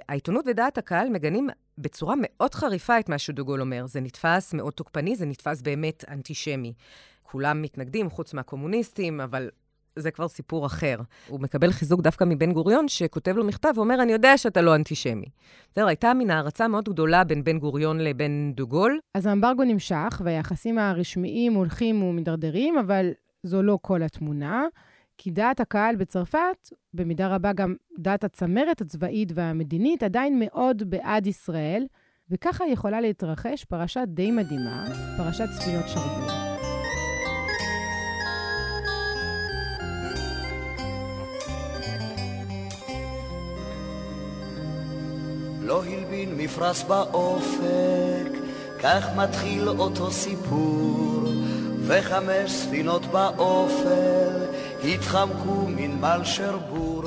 העיתונות 0.10 0.46
ודעת 0.48 0.78
הקהל 0.78 1.10
מגנים 1.10 1.50
בצורה 1.78 2.16
מאוד 2.18 2.56
חריפה 2.56 3.00
את 3.00 3.10
מה 3.10 3.18
שדוגול 3.18 3.62
אומר. 3.62 3.86
זה 3.88 4.02
נתפס 4.02 4.54
מאוד 4.54 4.74
תוקפני, 4.74 5.16
זה 5.16 5.26
נתפס 5.26 5.62
באמת 5.62 6.04
אנטישמי. 6.10 6.74
כולם 7.24 7.62
מתנגדים, 7.62 8.10
חוץ 8.10 8.34
מהקומוניסטים, 8.34 9.22
אבל 9.22 9.50
זה 9.96 10.12
כבר 10.12 10.28
סיפור 10.28 10.66
אחר. 10.66 10.98
הוא 11.28 11.40
מקבל 11.40 11.72
חיזוק 11.72 12.02
דווקא 12.02 12.24
מבן 12.24 12.54
גוריון, 12.54 12.88
שכותב 12.88 13.38
לו 13.38 13.46
מכתב 13.46 13.74
ואומר, 13.76 14.02
אני 14.02 14.12
יודע 14.12 14.38
שאתה 14.38 14.62
לא 14.62 14.76
אנטישמי. 14.76 15.26
בסדר, 15.72 15.88
הייתה 15.88 16.14
מין 16.14 16.30
הערצה 16.30 16.68
מאוד 16.68 16.90
גדולה 16.90 17.24
בין 17.24 17.44
בן 17.44 17.60
גוריון 17.60 18.00
לבין 18.00 18.54
דוגול. 18.56 19.00
אז 19.14 19.26
האמברגו 19.26 19.64
נמשך, 19.64 20.22
והיחסים 20.24 20.78
הרשמיים 20.78 21.54
הולכים 21.54 22.04
ומידרדרים, 22.04 22.78
אבל 22.78 23.12
זו 23.44 23.64
לא 23.64 23.80
כל 23.82 24.04
התמונה. 24.04 24.66
כי 25.18 25.32
דעת 25.32 25.60
הקהל 25.60 25.96
בצרפת, 25.96 26.70
במידה 26.94 27.28
רבה 27.28 27.54
גם 27.54 27.76
דעת 28.00 28.24
הצמרת 28.24 28.82
הצבאית 28.82 29.32
והמדינית, 29.36 30.04
עדיין 30.04 30.40
מאוד 30.40 30.90
בעד 30.90 31.28
ישראל, 31.28 31.86
וככה 32.30 32.66
יכולה 32.66 33.02
להתרחש 33.02 33.66
פרשה 33.66 34.06
די 34.06 34.32
מדהימה, 34.32 34.86
פרשת 35.18 35.48
ספינות 35.52 35.86
שרבור. 35.88 36.30
לא 45.62 45.84
הלבין 45.84 46.38
מפרש 46.38 46.84
באופק, 46.84 48.32
כך 48.84 49.16
מתחיל 49.16 49.70
אותו 49.70 50.12
סיפור, 50.12 51.24
וחמש 51.88 52.52
ספינות 52.52 53.06
באופל 53.06 54.46
התחמקו 54.94 55.68
מנמל 55.68 56.20
שרבור, 56.24 57.04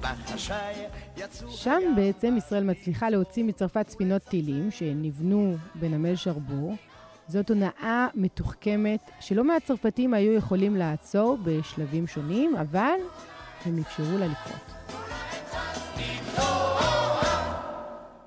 בחשאי 0.00 0.74
יצאו... 1.16 1.50
שם 1.50 1.80
בעצם 1.96 2.34
ישראל 2.38 2.64
מצליחה 2.64 3.10
להוציא 3.10 3.44
מצרפת 3.44 3.88
ספינות 3.88 4.22
טילים 4.22 4.70
שנבנו 4.70 5.56
בנמל 5.74 6.16
שרבור. 6.16 6.74
זאת 7.28 7.50
הונאה 7.50 8.06
מתוחכמת 8.14 9.10
שלא 9.20 9.44
מעט 9.44 9.64
צרפתים 9.64 10.14
היו 10.14 10.32
יכולים 10.32 10.76
לעצור 10.76 11.38
בשלבים 11.44 12.06
שונים, 12.06 12.56
אבל 12.56 12.96
הם 13.64 13.78
אפשרו 13.78 14.18
לה 14.18 14.26
לקרות. 14.26 14.76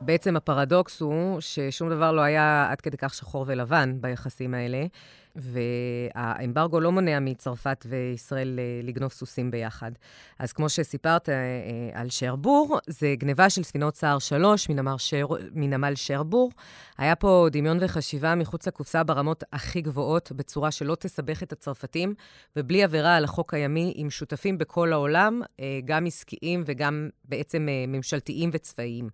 בעצם 0.02 0.36
הפרדוקס 0.36 1.02
הוא 1.02 1.40
ששום 1.40 1.90
דבר 1.90 2.12
לא 2.12 2.22
היה 2.22 2.68
עד 2.72 2.82
כדי 2.82 2.98
כך 2.98 3.14
שחור 3.14 3.46
ולבן 3.48 3.98
ביחסים 4.02 4.54
האלה. 4.54 4.86
והאמברגו 5.42 6.80
לא 6.80 6.92
מונע 6.92 7.20
מצרפת 7.20 7.86
וישראל 7.90 8.60
אה, 8.60 8.64
לגנוב 8.84 9.12
סוסים 9.12 9.52
ביחד. 9.52 9.92
אז 10.40 10.54
כמו 10.54 10.70
שסיפרת 10.70 11.30
אה, 11.30 11.34
אה, 11.34 12.02
על 12.02 12.10
שרבור, 12.10 12.80
זה 12.88 13.16
גניבה 13.18 13.50
של 13.50 13.64
ספינות 13.64 13.96
סער 13.96 14.20
3 14.20 14.70
מנמל, 14.70 14.98
שר, 14.98 15.28
מנמל 15.54 15.96
שרבור. 15.96 16.52
היה 16.98 17.16
פה 17.16 17.48
דמיון 17.52 17.78
וחשיבה 17.82 18.36
מחוץ 18.36 18.68
לקופסה 18.68 19.04
ברמות 19.04 19.44
הכי 19.54 19.82
גבוהות, 19.82 20.32
בצורה 20.32 20.72
שלא 20.72 20.96
תסבך 20.96 21.44
את 21.44 21.52
הצרפתים, 21.52 22.14
ובלי 22.56 22.84
עבירה 22.84 23.16
על 23.16 23.24
החוק 23.24 23.54
הימי, 23.54 23.94
עם 23.96 24.10
שותפים 24.10 24.58
בכל 24.58 24.94
העולם, 24.94 25.42
גם 25.86 26.06
עסקיים 26.06 26.64
וגם 26.66 27.10
בעצם 27.26 27.68
ממשלתיים 27.88 28.50
וצבאיים. 28.54 29.10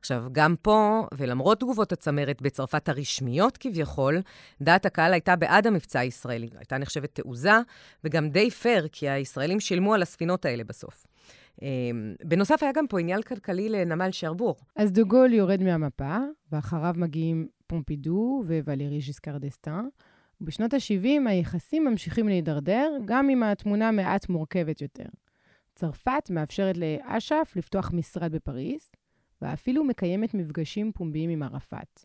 עכשיו, 0.00 0.24
גם 0.32 0.54
פה, 0.62 1.06
ולמרות 1.14 1.60
תגובות 1.60 1.92
הצמרת 1.92 2.42
בצרפת 2.42 2.88
הרשמיות 2.88 3.56
כביכול, 3.56 4.20
דעת 4.62 4.86
הקהל 4.86 5.12
הייתה 5.12 5.36
בעד 5.36 5.55
המבצע 5.64 6.00
הישראלי. 6.00 6.48
הייתה 6.58 6.78
נחשבת 6.78 7.14
תעוזה, 7.14 7.58
וגם 8.04 8.28
די 8.28 8.50
פייר, 8.50 8.88
כי 8.92 9.08
הישראלים 9.08 9.60
שילמו 9.60 9.94
על 9.94 10.02
הספינות 10.02 10.44
האלה 10.44 10.64
בסוף. 10.64 11.06
אמ, 11.62 12.14
בנוסף, 12.24 12.62
היה 12.62 12.72
גם 12.72 12.86
פה 12.86 13.00
עניין 13.00 13.22
כלכלי 13.22 13.68
לנמל 13.68 14.10
שרבור. 14.10 14.56
אז 14.76 14.92
דוגול 14.92 15.32
יורד 15.32 15.62
מהמפה, 15.62 16.18
ואחריו 16.52 16.94
מגיעים 16.96 17.48
פומפידו 17.66 18.44
וואלרי 18.64 19.00
ז'יסקר 19.00 19.38
דסטן. 19.38 19.88
ובשנות 20.40 20.74
ה-70 20.74 21.28
היחסים 21.28 21.84
ממשיכים 21.84 22.28
להידרדר, 22.28 22.90
גם 23.04 23.30
אם 23.30 23.42
התמונה 23.42 23.90
מעט 23.90 24.28
מורכבת 24.28 24.80
יותר. 24.82 25.04
צרפת 25.74 26.30
מאפשרת 26.30 26.76
לאש"ף 26.76 27.52
לפתוח 27.56 27.90
משרד 27.92 28.32
בפריז, 28.32 28.90
ואפילו 29.42 29.84
מקיימת 29.84 30.34
מפגשים 30.34 30.92
פומביים 30.92 31.30
עם 31.30 31.42
ערפאת. 31.42 32.04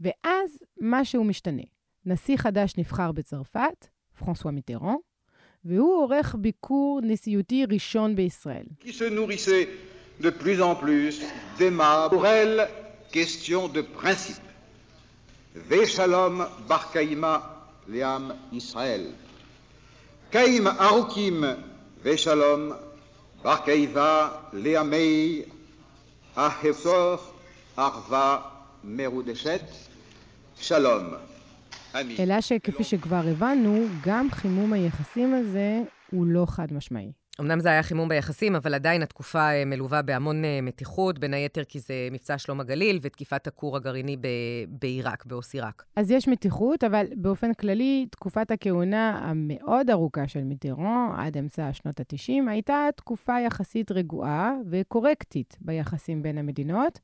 ואז 0.00 0.58
משהו 0.80 1.24
משתנה. 1.24 1.62
נשיא 2.05 2.37
חדש 2.37 2.73
נבחר 2.77 3.11
בצרפת, 3.11 3.87
פרנסואה 4.19 4.53
מיטרן, 4.53 4.95
והוא 5.65 6.03
עורך 6.03 6.35
ביקור 6.39 6.99
נשיאותי 7.03 7.65
ראשון 7.71 8.15
בישראל. 8.15 8.65
qui 8.81 8.93
se 8.93 9.03
nourrissait 9.03 9.67
de 10.19 10.29
plus 10.29 10.61
en 10.61 10.75
plus 10.75 11.21
d'aimables 11.57 12.09
pour 12.09 12.25
elle 12.25 12.67
question 13.11 13.67
de 13.67 13.81
principe. 14.01 14.47
ושלום 15.67 16.41
בר 16.67 16.77
קיימא 16.91 17.37
לעם 17.87 18.31
ישראל. 18.51 19.05
קיים 20.29 20.67
ארוכים 20.67 21.43
ושלום 22.01 22.71
בר 23.43 23.55
קיבה 23.65 24.29
לעמי 24.53 25.41
האזור 26.35 27.15
ערבה 27.77 28.39
מרודשת. 28.83 29.61
שלום. 30.59 31.03
אלא 32.18 32.40
שכפי 32.40 32.84
שכבר 32.84 33.22
הבנו, 33.28 33.86
גם 34.04 34.30
חימום 34.30 34.72
היחסים 34.72 35.34
הזה 35.34 35.80
הוא 36.10 36.26
לא 36.26 36.46
חד 36.46 36.72
משמעי. 36.72 37.12
אמנם 37.40 37.60
זה 37.60 37.68
היה 37.68 37.82
חימום 37.82 38.08
ביחסים, 38.08 38.56
אבל 38.56 38.74
עדיין 38.74 39.02
התקופה 39.02 39.50
אה, 39.50 39.64
מלווה 39.64 40.02
בהמון 40.02 40.44
אה, 40.44 40.58
מתיחות, 40.62 41.18
בין 41.18 41.34
היתר 41.34 41.64
כי 41.64 41.80
זה 41.80 41.94
מבצע 42.12 42.38
שלום 42.38 42.60
הגליל 42.60 42.98
ותקיפת 43.02 43.46
הכור 43.46 43.76
הגרעיני 43.76 44.16
בעיראק, 44.68 45.26
באוסיראק. 45.26 45.84
אז 45.96 46.10
יש 46.10 46.28
מתיחות, 46.28 46.84
אבל 46.84 47.06
באופן 47.16 47.54
כללי, 47.54 48.06
תקופת 48.10 48.50
הכהונה 48.50 49.18
המאוד 49.22 49.90
ארוכה 49.90 50.28
של 50.28 50.44
מיטרן, 50.44 51.12
עד 51.16 51.36
אמצע 51.36 51.72
שנות 51.72 52.00
ה-90, 52.00 52.50
הייתה 52.50 52.88
תקופה 52.96 53.40
יחסית 53.40 53.92
רגועה 53.92 54.52
וקורקטית 54.70 55.56
ביחסים 55.60 56.22
בין 56.22 56.38
המדינות, 56.38 56.98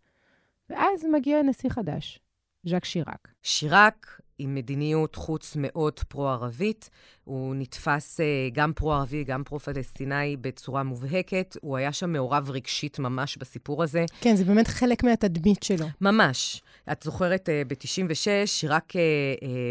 ואז 0.70 1.04
מגיע 1.12 1.42
נשיא 1.42 1.70
חדש, 1.70 2.20
ז'אק 2.64 2.84
שיראק. 2.84 3.28
שיראק, 3.48 4.20
עם 4.38 4.54
מדיניות 4.54 5.14
חוץ 5.14 5.56
מאוד 5.56 6.00
פרו-ערבית. 6.08 6.90
הוא 7.24 7.54
נתפס 7.56 8.20
אה, 8.20 8.26
גם 8.52 8.72
פרו-ערבי, 8.72 9.24
גם 9.24 9.44
פרו-פלסטיני 9.44 10.36
בצורה 10.40 10.82
מובהקת. 10.82 11.56
הוא 11.60 11.76
היה 11.76 11.92
שם 11.92 12.12
מעורב 12.12 12.50
רגשית 12.50 12.98
ממש 12.98 13.36
בסיפור 13.36 13.82
הזה. 13.82 14.04
כן, 14.20 14.36
זה 14.36 14.44
באמת 14.44 14.68
חלק 14.68 15.04
מהתדמית 15.04 15.62
שלו. 15.62 15.86
ממש. 16.00 16.62
את 16.92 17.02
זוכרת, 17.02 17.48
אה, 17.48 17.62
ב-96, 17.68 18.46
שיראק 18.46 18.96
אה, 18.96 19.00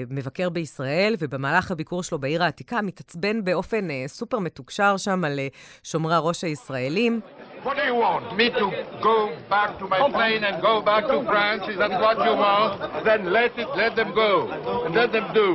מבקר 0.09 0.49
בישראל, 0.49 1.15
ובמהלך 1.19 1.71
הביקור 1.71 2.03
שלו 2.03 2.19
בעיר 2.19 2.43
העתיקה 2.43 2.81
מתעצבן 2.81 3.43
באופן 3.43 3.87
סופר 4.07 4.39
מתוקשר 4.39 4.97
שם 4.97 5.23
על 5.23 5.39
שומרי 5.83 6.15
הראש 6.15 6.43
הישראלים. 6.43 7.21
What 7.63 7.75
do 7.75 7.83
you 7.83 7.95
want? 7.95 8.37
Me 8.37 8.49
to 8.49 8.65
go 9.01 9.17
back 9.49 9.77
to 9.79 9.85
my 9.93 9.99
plane 10.15 10.43
and 10.43 10.61
go 10.61 10.81
back 10.81 11.03
to 11.07 11.17
France? 11.31 11.63
Is 11.67 11.77
that 11.83 11.91
what 12.03 12.17
you 12.27 12.35
want? 12.45 12.73
Then 13.03 13.21
let 13.37 13.51
it, 13.57 13.66
let 13.75 13.95
them 13.95 14.13
go, 14.15 14.49
and 14.85 14.95
let 14.95 15.11
them 15.11 15.35
do. 15.35 15.47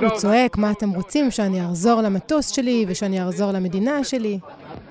הוא 0.00 0.10
צועק, 0.16 0.56
מה 0.56 0.70
אתם 0.70 0.90
רוצים? 0.90 1.30
שאני 1.30 1.66
אחזור 1.66 2.02
למטוס 2.02 2.48
שלי 2.48 2.84
ושאני 2.88 3.24
אחזור 3.24 3.52
למדינה 3.52 4.04
שלי? 4.04 4.38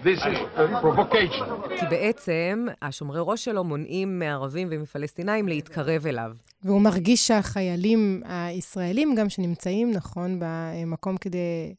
This 0.04 0.20
is 0.20 0.58
a 0.58 0.84
provocation. 0.84 1.80
כי 1.80 1.86
בעצם 1.90 2.66
השומרי 2.82 3.20
ראש 3.24 3.46
שלו 3.46 3.64
מונעים 3.64 4.20
מערבים 4.20 4.68
ומפלסטינאים 4.72 5.48
להתקרב 5.48 6.08
אליו. 6.08 6.32
והוא 6.64 6.82
מרגיש 6.82 7.28
שהחיילים 7.28 8.22
הישראלים 8.26 9.16
גם 9.16 9.30
שנמצאים, 9.30 9.92
נכון, 9.92 10.40
במקום 10.40 11.18
כדי 11.18 11.74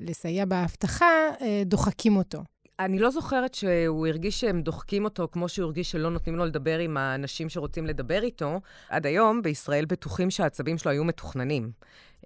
לסייע 0.00 0.44
באבטחה, 0.44 1.06
אה, 1.40 1.62
דוחקים 1.64 2.16
אותו. 2.16 2.38
אני 2.84 2.98
לא 2.98 3.10
זוכרת 3.10 3.54
שהוא 3.54 4.06
הרגיש 4.06 4.40
שהם 4.40 4.62
דוחקים 4.62 5.04
אותו 5.04 5.28
כמו 5.32 5.48
שהוא 5.48 5.66
הרגיש 5.66 5.90
שלא 5.90 6.10
נותנים 6.10 6.36
לו 6.36 6.44
לדבר 6.44 6.78
עם 6.78 6.96
האנשים 6.96 7.48
שרוצים 7.48 7.86
לדבר 7.86 8.22
איתו. 8.22 8.60
עד 8.88 9.06
היום 9.06 9.42
בישראל 9.42 9.84
בטוחים 9.84 10.30
שהעצבים 10.30 10.78
שלו 10.78 10.90
היו 10.90 11.04
מתוכננים. 11.04 11.70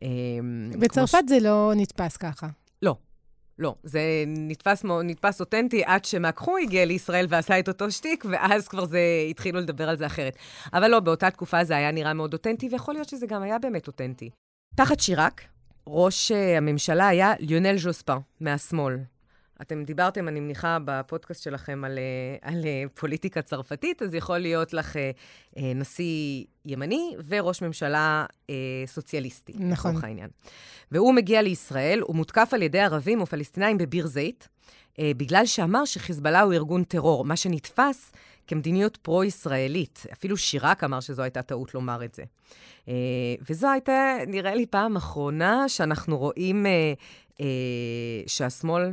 אמ, 0.03 0.71
בצרפת 0.79 1.23
ש... 1.27 1.29
זה 1.29 1.39
לא 1.41 1.73
נתפס 1.77 2.17
ככה. 2.17 2.47
לא. 2.83 2.97
לא, 3.59 3.75
זה 3.83 4.01
נתפס, 4.27 4.85
נתפס 5.05 5.41
אותנטי 5.41 5.83
עד 5.85 6.05
שמקחו 6.05 6.57
הגיע 6.57 6.85
לישראל 6.85 7.27
ועשה 7.29 7.59
את 7.59 7.69
אותו 7.69 7.91
שטיק, 7.91 8.25
ואז 8.31 8.69
כבר 8.69 8.85
זה, 8.85 9.01
התחילו 9.31 9.61
לדבר 9.61 9.89
על 9.89 9.97
זה 9.97 10.07
אחרת. 10.07 10.37
אבל 10.73 10.91
לא, 10.91 11.01
באותה 11.01 11.31
תקופה 11.31 11.65
זה 11.65 11.77
היה 11.77 11.91
נראה 11.91 12.15
מאוד 12.15 12.33
אותנטי, 12.33 12.69
ויכול 12.73 12.95
להיות 12.95 13.09
שזה 13.09 13.27
גם 13.27 13.43
היה 13.43 13.59
באמת 13.59 13.87
אותנטי. 13.87 14.31
תחת 14.77 15.01
שיראק, 15.01 15.45
ראש 15.87 16.33
אה, 16.33 16.57
הממשלה 16.57 17.09
היה 17.09 17.33
ליונל 17.39 17.79
ז'וספן, 17.79 18.19
מהשמאל. 18.41 18.97
אתם 19.63 19.85
דיברתם, 19.85 20.29
אני 20.29 20.41
מניחה, 20.41 20.79
בפודקאסט 20.85 21.43
שלכם 21.43 21.85
על, 21.85 21.99
אה, 21.99 22.51
על 22.51 22.65
אה, 22.65 22.85
פוליטיקה 22.95 23.43
צרפתית, 23.43 24.03
אז 24.03 24.15
יכול 24.15 24.39
להיות 24.39 24.73
לך 24.73 24.97
אה, 24.97 25.73
נשיא 25.75 26.45
ימני 26.65 27.17
וראש 27.29 27.63
ממשלה 27.63 28.27
אה, 28.51 28.55
סוציאליסטי, 28.87 29.53
נכון. 29.57 29.91
לצורך 29.91 30.05
העניין. 30.05 30.31
והוא 30.91 31.15
מגיע 31.15 31.43
לישראל, 31.43 32.01
הוא 32.01 32.17
מותקף 32.17 32.51
על 32.53 32.63
ידי 32.63 32.81
ערבים 32.81 33.23
ופלסטינאים 33.23 33.79
בביר 33.79 34.07
זית, 34.07 34.49
אה, 34.99 35.13
בגלל 35.17 35.47
שאמר 35.47 35.85
שחיזבאללה 35.85 36.41
הוא 36.41 36.53
ארגון 36.53 36.85
טרור, 36.85 37.25
מה 37.25 37.37
שנתפס 37.37 38.13
כמדיניות 38.47 38.97
פרו-ישראלית. 38.97 40.07
אפילו 40.13 40.37
שיראק 40.37 40.85
אמר 40.85 41.01
שזו 41.01 41.23
הייתה 41.23 41.43
טעות 41.43 41.75
לומר 41.75 42.05
את 42.05 42.15
זה. 42.15 42.23
אה, 42.89 42.95
וזו 43.51 43.71
הייתה, 43.71 44.17
נראה 44.27 44.55
לי, 44.55 44.67
פעם 44.67 44.97
אחרונה 44.97 45.69
שאנחנו 45.69 46.19
רואים 46.19 46.67
אה, 46.67 46.93
אה, 47.41 47.47
שהשמאל 48.27 48.93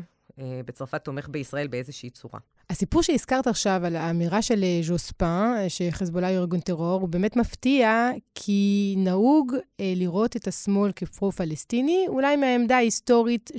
בצרפת 0.65 1.03
תומך 1.03 1.29
בישראל 1.29 1.67
באיזושהי 1.67 2.09
צורה. 2.09 2.39
הסיפור 2.69 3.03
שהזכרת 3.03 3.47
עכשיו 3.47 3.81
על 3.85 3.95
האמירה 3.95 4.41
של 4.41 4.63
אה, 4.63 4.79
ז'וספן, 4.83 5.53
אה, 5.57 5.69
שחיזבאללה 5.69 6.29
הוא 6.29 6.37
ארגון 6.37 6.59
טרור, 6.59 7.01
הוא 7.01 7.09
באמת 7.09 7.35
מפתיע, 7.35 8.09
כי 8.35 8.95
נהוג 8.97 9.55
אה, 9.79 9.93
לראות 9.95 10.35
את 10.35 10.47
השמאל 10.47 10.91
כפרו-פלסטיני, 10.91 12.05
אולי 12.07 12.35
מהעמדה 12.35 12.75
ההיסטורית 12.75 13.51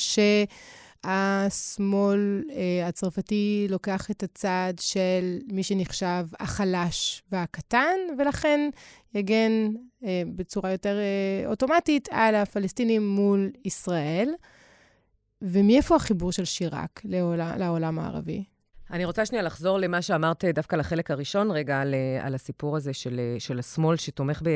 שהשמאל 1.04 2.44
אה, 2.50 2.88
הצרפתי 2.88 3.66
לוקח 3.70 4.10
את 4.10 4.22
הצד 4.22 4.74
של 4.80 5.38
מי 5.52 5.62
שנחשב 5.62 6.26
החלש 6.40 7.22
והקטן, 7.32 7.96
ולכן 8.18 8.70
יגן 9.14 9.68
אה, 10.04 10.22
בצורה 10.36 10.72
יותר 10.72 10.96
אה, 10.98 11.50
אוטומטית 11.50 12.08
על 12.10 12.34
הפלסטינים 12.34 13.08
מול 13.08 13.50
ישראל. 13.64 14.34
ומאיפה 15.42 15.96
החיבור 15.96 16.32
של 16.32 16.44
שיראק 16.44 17.00
לעולם, 17.04 17.98
הערבי? 17.98 18.44
אני 18.90 19.04
רוצה 19.04 19.26
שנייה 19.26 19.44
לחזור 19.44 19.78
למה 19.78 20.02
שאמרת 20.02 20.44
דווקא 20.44 20.76
לחלק 20.76 21.10
הראשון 21.10 21.50
רגע, 21.50 21.80
על, 21.80 21.94
על 22.20 22.34
הסיפור 22.34 22.76
הזה 22.76 22.92
של, 22.92 23.20
של 23.38 23.58
השמאל 23.58 23.96
שתומך 23.96 24.42
ב, 24.42 24.48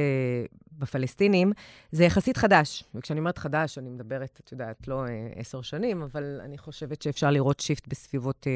בפלסטינים. 0.79 1.53
זה 1.93 2.05
יחסית 2.05 2.37
חדש, 2.37 2.85
וכשאני 2.95 3.21
אומרת 3.21 3.39
חדש, 3.39 3.79
אני 3.79 3.91
מדברת, 3.91 4.41
את 4.45 4.53
יודעת, 4.53 4.89
לא 4.89 5.07
אה, 5.07 5.29
עשר 5.37 5.63
שנים, 5.63 6.03
אבל 6.03 6.41
אני 6.45 6.59
חושבת 6.59 7.03
שאפשר 7.03 7.31
לראות 7.31 7.61
שיפט 7.61 7.89
בסביבות 7.89 8.47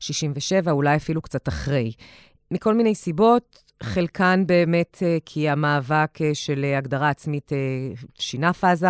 67, 0.00 0.70
אה, 0.70 0.76
אולי 0.76 0.96
אפילו 0.96 1.22
קצת 1.22 1.48
אחרי. 1.48 1.92
מכל 2.50 2.74
מיני 2.74 2.94
סיבות, 2.94 3.62
חלקן 3.82 4.44
באמת 4.46 5.02
אה, 5.02 5.18
כי 5.24 5.48
המאבק 5.48 6.18
של 6.34 6.64
הגדרה 6.78 7.10
עצמית 7.10 7.52
שינה 8.18 8.52
פאזה. 8.52 8.88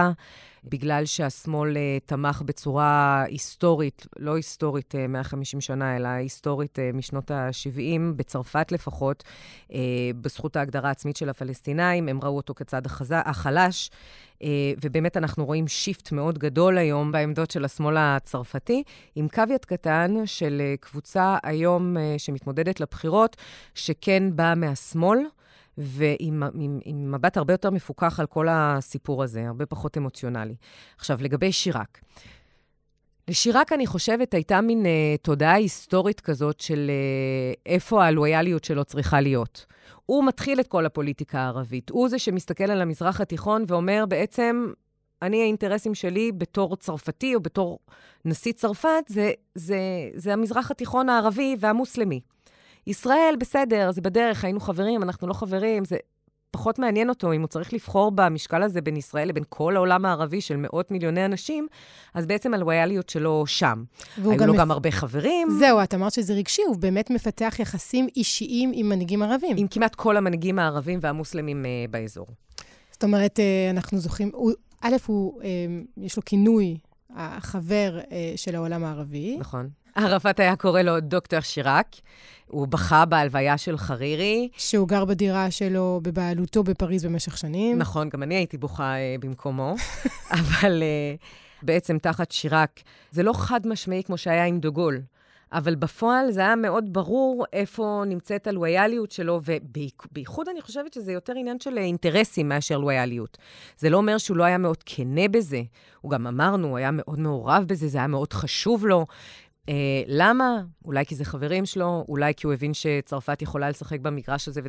בגלל 0.68 1.04
שהשמאל 1.04 1.76
uh, 1.76 1.78
תמך 2.06 2.42
בצורה 2.42 3.22
היסטורית, 3.28 4.06
לא 4.18 4.36
היסטורית 4.36 4.94
uh, 4.94 5.08
150 5.08 5.60
שנה, 5.60 5.96
אלא 5.96 6.08
היסטורית 6.08 6.78
uh, 6.78 6.96
משנות 6.96 7.30
ה-70, 7.30 8.00
בצרפת 8.16 8.72
לפחות, 8.72 9.24
uh, 9.68 9.72
בזכות 10.20 10.56
ההגדרה 10.56 10.88
העצמית 10.88 11.16
של 11.16 11.28
הפלסטינאים, 11.28 12.08
הם 12.08 12.20
ראו 12.22 12.36
אותו 12.36 12.54
כצד 12.54 12.86
החזה, 12.86 13.18
החלש. 13.18 13.90
Uh, 14.34 14.38
ובאמת 14.82 15.16
אנחנו 15.16 15.44
רואים 15.44 15.68
שיפט 15.68 16.12
מאוד 16.12 16.38
גדול 16.38 16.78
היום 16.78 17.12
בעמדות 17.12 17.50
של 17.50 17.64
השמאל 17.64 17.96
הצרפתי, 17.98 18.82
עם 19.14 19.28
קוויאט 19.28 19.64
קטן 19.64 20.14
של 20.24 20.62
uh, 20.62 20.80
קבוצה 20.80 21.36
היום 21.42 21.96
uh, 21.96 22.00
שמתמודדת 22.18 22.80
לבחירות, 22.80 23.36
שכן 23.74 24.36
באה 24.36 24.54
מהשמאל. 24.54 25.18
ועם 25.78 26.42
עם, 26.54 26.80
עם 26.84 27.12
מבט 27.12 27.36
הרבה 27.36 27.54
יותר 27.54 27.70
מפוקח 27.70 28.20
על 28.20 28.26
כל 28.26 28.46
הסיפור 28.50 29.22
הזה, 29.22 29.48
הרבה 29.48 29.66
פחות 29.66 29.96
אמוציונלי. 29.96 30.54
עכשיו, 30.96 31.18
לגבי 31.20 31.52
שיראק. 31.52 32.00
לשיראק, 33.28 33.72
אני 33.72 33.86
חושבת, 33.86 34.34
הייתה 34.34 34.60
מין 34.60 34.82
uh, 34.82 34.88
תודעה 35.22 35.54
היסטורית 35.54 36.20
כזאת 36.20 36.60
של 36.60 36.90
uh, 36.90 37.60
איפה 37.66 38.04
הלויאליות 38.04 38.64
שלו 38.64 38.84
צריכה 38.84 39.20
להיות. 39.20 39.66
הוא 40.06 40.24
מתחיל 40.24 40.60
את 40.60 40.66
כל 40.66 40.86
הפוליטיקה 40.86 41.38
הערבית. 41.38 41.90
הוא 41.90 42.08
זה 42.08 42.18
שמסתכל 42.18 42.64
על 42.64 42.82
המזרח 42.82 43.20
התיכון 43.20 43.64
ואומר, 43.66 44.04
בעצם, 44.08 44.72
אני, 45.22 45.42
האינטרסים 45.42 45.94
שלי 45.94 46.32
בתור 46.32 46.76
צרפתי 46.76 47.34
או 47.34 47.40
בתור 47.40 47.78
נשיא 48.24 48.52
צרפת, 48.52 49.04
זה, 49.08 49.32
זה, 49.54 49.78
זה 50.14 50.32
המזרח 50.32 50.70
התיכון 50.70 51.08
הערבי 51.08 51.56
והמוסלמי. 51.60 52.20
ישראל, 52.86 53.34
בסדר, 53.38 53.92
זה 53.92 54.00
בדרך, 54.00 54.44
היינו 54.44 54.60
חברים, 54.60 55.02
אנחנו 55.02 55.28
לא 55.28 55.32
חברים, 55.32 55.84
זה 55.84 55.96
פחות 56.50 56.78
מעניין 56.78 57.08
אותו 57.08 57.32
אם 57.32 57.40
הוא 57.40 57.48
צריך 57.48 57.72
לבחור 57.72 58.10
במשקל 58.14 58.62
הזה 58.62 58.80
בין 58.80 58.96
ישראל 58.96 59.28
לבין 59.28 59.44
כל 59.48 59.76
העולם 59.76 60.04
הערבי 60.04 60.40
של 60.40 60.56
מאות 60.56 60.90
מיליוני 60.90 61.24
אנשים, 61.24 61.66
אז 62.14 62.26
בעצם 62.26 62.54
הלויאליות 62.54 63.08
שלו 63.08 63.46
שם. 63.46 63.84
היו 64.16 64.36
גם 64.36 64.46
לו 64.46 64.54
מפ... 64.54 64.60
גם 64.60 64.70
הרבה 64.70 64.90
חברים. 64.90 65.48
זהו, 65.58 65.82
את 65.82 65.94
אמרת 65.94 66.12
שזה 66.12 66.34
רגשי, 66.34 66.62
הוא 66.62 66.76
באמת 66.76 67.10
מפתח 67.10 67.54
יחסים 67.58 68.06
אישיים 68.16 68.70
עם 68.74 68.88
מנהיגים 68.88 69.22
ערבים. 69.22 69.56
עם 69.56 69.68
כמעט 69.68 69.94
כל 69.94 70.16
המנהיגים 70.16 70.58
הערבים 70.58 70.98
והמוסלמים 71.02 71.64
uh, 71.64 71.90
באזור. 71.90 72.26
זאת 72.92 73.04
אומרת, 73.04 73.38
uh, 73.38 73.76
אנחנו 73.76 73.98
זוכרים, 73.98 74.30
הוא, 74.34 74.52
א', 74.80 74.96
הוא, 75.06 75.42
uh, 75.42 75.44
יש 75.96 76.16
לו 76.16 76.22
כינוי, 76.24 76.76
החבר 77.16 77.98
uh, 78.02 78.10
של 78.36 78.54
העולם 78.54 78.84
הערבי. 78.84 79.36
נכון. 79.40 79.68
ערפאת 79.96 80.40
היה 80.40 80.56
קורא 80.56 80.82
לו 80.82 81.00
דוקטור 81.00 81.40
שיראק. 81.40 81.86
הוא 82.46 82.68
בכה 82.68 83.04
בהלוויה 83.04 83.58
של 83.58 83.78
חרירי. 83.78 84.48
שהוא 84.56 84.88
גר 84.88 85.04
בדירה 85.04 85.50
שלו, 85.50 86.00
בבעלותו 86.02 86.62
בפריז 86.62 87.04
במשך 87.04 87.38
שנים. 87.38 87.78
נכון, 87.78 88.08
גם 88.08 88.22
אני 88.22 88.34
הייתי 88.34 88.58
בוכה 88.58 88.94
uh, 88.94 89.20
במקומו. 89.20 89.74
אבל 90.40 90.82
uh, 90.82 91.24
בעצם 91.62 91.98
תחת 91.98 92.30
שיראק, 92.30 92.80
זה 93.10 93.22
לא 93.22 93.32
חד 93.32 93.66
משמעי 93.66 94.02
כמו 94.04 94.18
שהיה 94.18 94.44
עם 94.44 94.60
דוגול. 94.60 95.00
אבל 95.52 95.74
בפועל 95.74 96.30
זה 96.30 96.40
היה 96.40 96.56
מאוד 96.56 96.92
ברור 96.92 97.44
איפה 97.52 98.02
נמצאת 98.06 98.46
הלויאליות 98.46 99.10
שלו, 99.10 99.40
ובייחוד 99.44 100.48
אני 100.48 100.60
חושבת 100.60 100.92
שזה 100.92 101.12
יותר 101.12 101.32
עניין 101.36 101.60
של 101.60 101.78
אינטרסים 101.78 102.48
מאשר 102.48 102.78
לויאליות. 102.78 103.38
זה 103.78 103.90
לא 103.90 103.96
אומר 103.96 104.18
שהוא 104.18 104.36
לא 104.36 104.44
היה 104.44 104.58
מאוד 104.58 104.82
כנה 104.86 105.28
בזה. 105.30 105.62
הוא 106.00 106.10
גם 106.10 106.26
אמרנו, 106.26 106.68
הוא 106.68 106.76
היה 106.76 106.90
מאוד 106.92 107.18
מעורב 107.18 107.64
בזה, 107.66 107.88
זה 107.88 107.98
היה 107.98 108.06
מאוד 108.06 108.32
חשוב 108.32 108.86
לו. 108.86 109.06
Uh, 109.66 109.68
למה? 110.06 110.62
אולי 110.84 111.06
כי 111.06 111.14
זה 111.14 111.24
חברים 111.24 111.66
שלו, 111.66 112.04
אולי 112.08 112.32
כי 112.36 112.46
הוא 112.46 112.54
הבין 112.54 112.74
שצרפת 112.74 113.42
יכולה 113.42 113.70
לשחק 113.70 114.00
במגרש 114.00 114.48
הזה, 114.48 114.60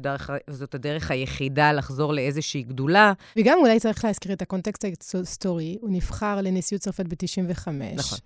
וזאת 0.50 0.76
הדרך 0.76 1.12
היחידה 1.12 1.72
לחזור 1.72 2.14
לאיזושהי 2.14 2.64
גדולה. 2.64 3.14
וגם 3.38 3.58
אולי 3.62 3.80
צריך 3.80 4.06
להזכיר 4.06 4.34
את 4.34 4.42
הקונטקסט 4.42 4.86
ההיסטורי. 5.16 5.78
הוא 5.82 5.90
נבחר 5.90 6.42
לנשיאות 6.42 6.82
צרפת 6.82 7.06
ב-95. 7.06 7.68
נכון. 7.96 8.18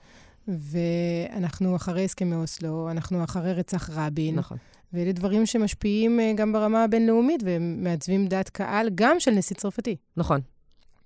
ואנחנו 0.47 1.75
אחרי 1.75 2.05
הסכמי 2.05 2.35
אוסלו, 2.35 2.91
אנחנו 2.91 3.23
אחרי 3.23 3.53
רצח 3.53 3.89
רבין. 3.93 4.35
נכון. 4.35 4.57
ואלה 4.93 5.11
דברים 5.11 5.45
שמשפיעים 5.45 6.19
אה, 6.19 6.31
גם 6.35 6.53
ברמה 6.53 6.83
הבינלאומית 6.83 7.43
ומעצבים 7.45 8.27
דעת 8.27 8.49
קהל 8.49 8.89
גם 8.95 9.19
של 9.19 9.31
נשיא 9.31 9.55
צרפתי. 9.55 9.95
נכון, 10.17 10.41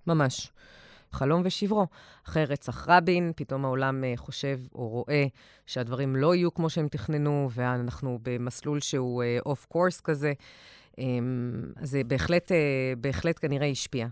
ממש. 0.07 0.51
חלום 1.15 1.41
ושברו. 1.45 1.87
אחרי 2.27 2.45
רצח 2.45 2.89
רבין, 2.89 3.31
פתאום 3.35 3.65
העולם 3.65 4.03
אה, 4.03 4.13
חושב 4.15 4.59
או 4.75 4.87
רואה 4.87 5.25
שהדברים 5.65 6.15
לא 6.15 6.35
יהיו 6.35 6.53
כמו 6.53 6.69
שהם 6.69 6.87
תכננו, 6.87 7.49
ואנחנו 7.51 8.19
במסלול 8.23 8.79
שהוא 8.79 9.23
אוף 9.45 9.63
uh, 9.63 9.67
קורס 9.67 10.01
כזה. 10.01 10.33
Um, 10.91 10.97
אז 11.75 11.89
זה 11.89 12.01
בהחלט, 12.07 12.51
uh, 12.51 12.55
בהחלט 12.97 13.39
כנראה 13.41 13.67
השפיע. 13.67 14.07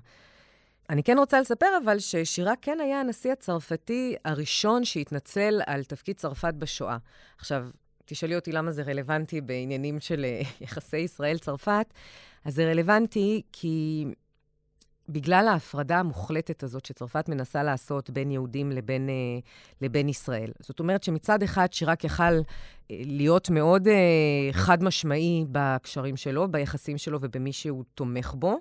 אני 0.90 1.04
כן 1.04 1.18
רוצה 1.18 1.42
לספר 1.42 1.68
אבל 1.84 2.00
ששירה 2.00 2.54
כן 2.62 2.80
היה 2.80 3.00
הנשיא 3.00 3.32
הצרפתי 3.32 4.16
הראשון 4.26 4.86
שהתנצל 4.86 5.62
על 5.66 5.84
תפקיד 5.84 6.16
צרפת 6.16 6.54
בשואה. 6.54 6.98
עכשיו, 7.38 7.68
תשאלי 8.06 8.36
אותי 8.36 8.52
למה 8.52 8.72
זה 8.72 8.84
רלוונטי 8.84 9.42
בעניינים 9.42 10.00
של 10.00 10.26
אה, 10.26 10.42
יחסי 10.62 10.98
ישראל-צרפת, 10.98 11.94
אז 12.46 12.56
זה 12.56 12.72
רלוונטי 12.72 13.42
כי 13.52 14.06
בגלל 15.10 15.48
ההפרדה 15.48 16.00
המוחלטת 16.00 16.64
הזאת 16.64 16.86
שצרפת 16.86 17.30
מנסה 17.30 17.64
לעשות 17.64 18.10
בין 18.10 18.32
יהודים 18.32 18.72
לבין, 18.72 19.10
אה, 19.10 19.14
לבין 19.82 20.10
ישראל. 20.10 20.52
זאת 20.60 20.80
אומרת 20.80 21.04
שמצד 21.04 21.44
אחד 21.44 21.74
שיראק 21.74 22.04
יכל 22.04 22.24
אה, 22.24 22.40
להיות 22.90 23.50
מאוד 23.50 23.88
אה, 23.88 23.94
חד-משמעי 24.52 25.46
בקשרים 25.52 26.18
שלו, 26.18 26.52
ביחסים 26.52 26.98
שלו 26.98 27.20
ובמי 27.22 27.54
שהוא 27.54 27.84
תומך 27.96 28.34
בו, 28.38 28.58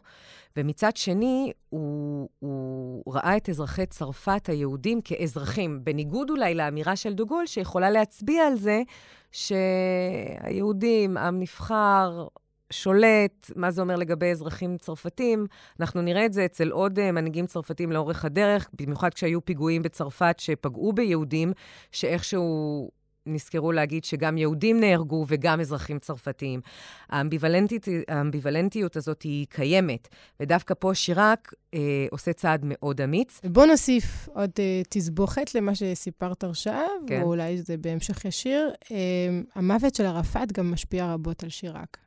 ומצד 0.57 0.96
שני, 0.96 1.52
הוא, 1.68 2.28
הוא 2.38 3.14
ראה 3.14 3.37
את 3.37 3.48
אזרחי 3.48 3.87
צרפת 3.87 4.48
היהודים 4.48 5.00
כאזרחים, 5.00 5.81
בניגוד 5.85 6.31
אולי 6.31 6.55
לאמירה 6.55 6.96
של 6.96 7.12
דוגול, 7.12 7.46
שיכולה 7.46 7.90
להצביע 7.90 8.46
על 8.46 8.57
זה 8.57 8.83
שהיהודים, 9.33 11.16
עם 11.16 11.40
נבחר, 11.40 12.26
שולט, 12.72 13.50
מה 13.56 13.70
זה 13.70 13.82
אומר 13.82 13.96
לגבי 13.96 14.30
אזרחים 14.30 14.76
צרפתים. 14.78 15.46
אנחנו 15.80 16.02
נראה 16.02 16.26
את 16.26 16.32
זה 16.32 16.44
אצל 16.44 16.70
עוד 16.70 16.98
uh, 16.98 17.02
מנהיגים 17.12 17.46
צרפתים 17.46 17.92
לאורך 17.92 18.24
הדרך, 18.24 18.68
במיוחד 18.80 19.14
כשהיו 19.14 19.44
פיגועים 19.44 19.82
בצרפת 19.82 20.35
שפגעו 20.38 20.92
ביהודים, 20.92 21.52
שאיכשהו 21.92 22.88
נזכרו 23.26 23.72
להגיד 23.72 24.04
שגם 24.04 24.38
יהודים 24.38 24.80
נהרגו 24.80 25.24
וגם 25.28 25.61
אזרחים 25.61 25.98
צרפתיים. 25.98 26.61
האמביוולנטיות, 27.08 27.88
האמביוולנטיות 28.08 28.96
הזאת 28.96 29.22
היא 29.22 29.46
קיימת, 29.50 30.08
ודווקא 30.40 30.74
פה 30.78 30.94
שיראק 30.94 31.54
אה, 31.74 32.06
עושה 32.11 32.32
צעד 32.32 32.61
מאוד 32.64 33.00
אמיץ. 33.00 33.40
בוא 33.44 33.66
נוסיף 33.66 34.28
עוד 34.28 34.50
אה, 34.58 34.82
תסבוכת 34.88 35.54
למה 35.54 35.74
שסיפרת 35.74 36.44
עכשיו, 36.44 36.88
כן. 37.06 37.22
או 37.22 37.26
אולי 37.26 37.62
זה 37.62 37.76
בהמשך 37.76 38.24
ישיר. 38.24 38.70
אה, 38.90 38.96
המוות 39.54 39.94
של 39.94 40.06
ערפאת 40.06 40.52
גם 40.52 40.72
משפיע 40.72 41.12
רבות 41.12 41.42
על 41.42 41.48
שיראק. 41.48 41.98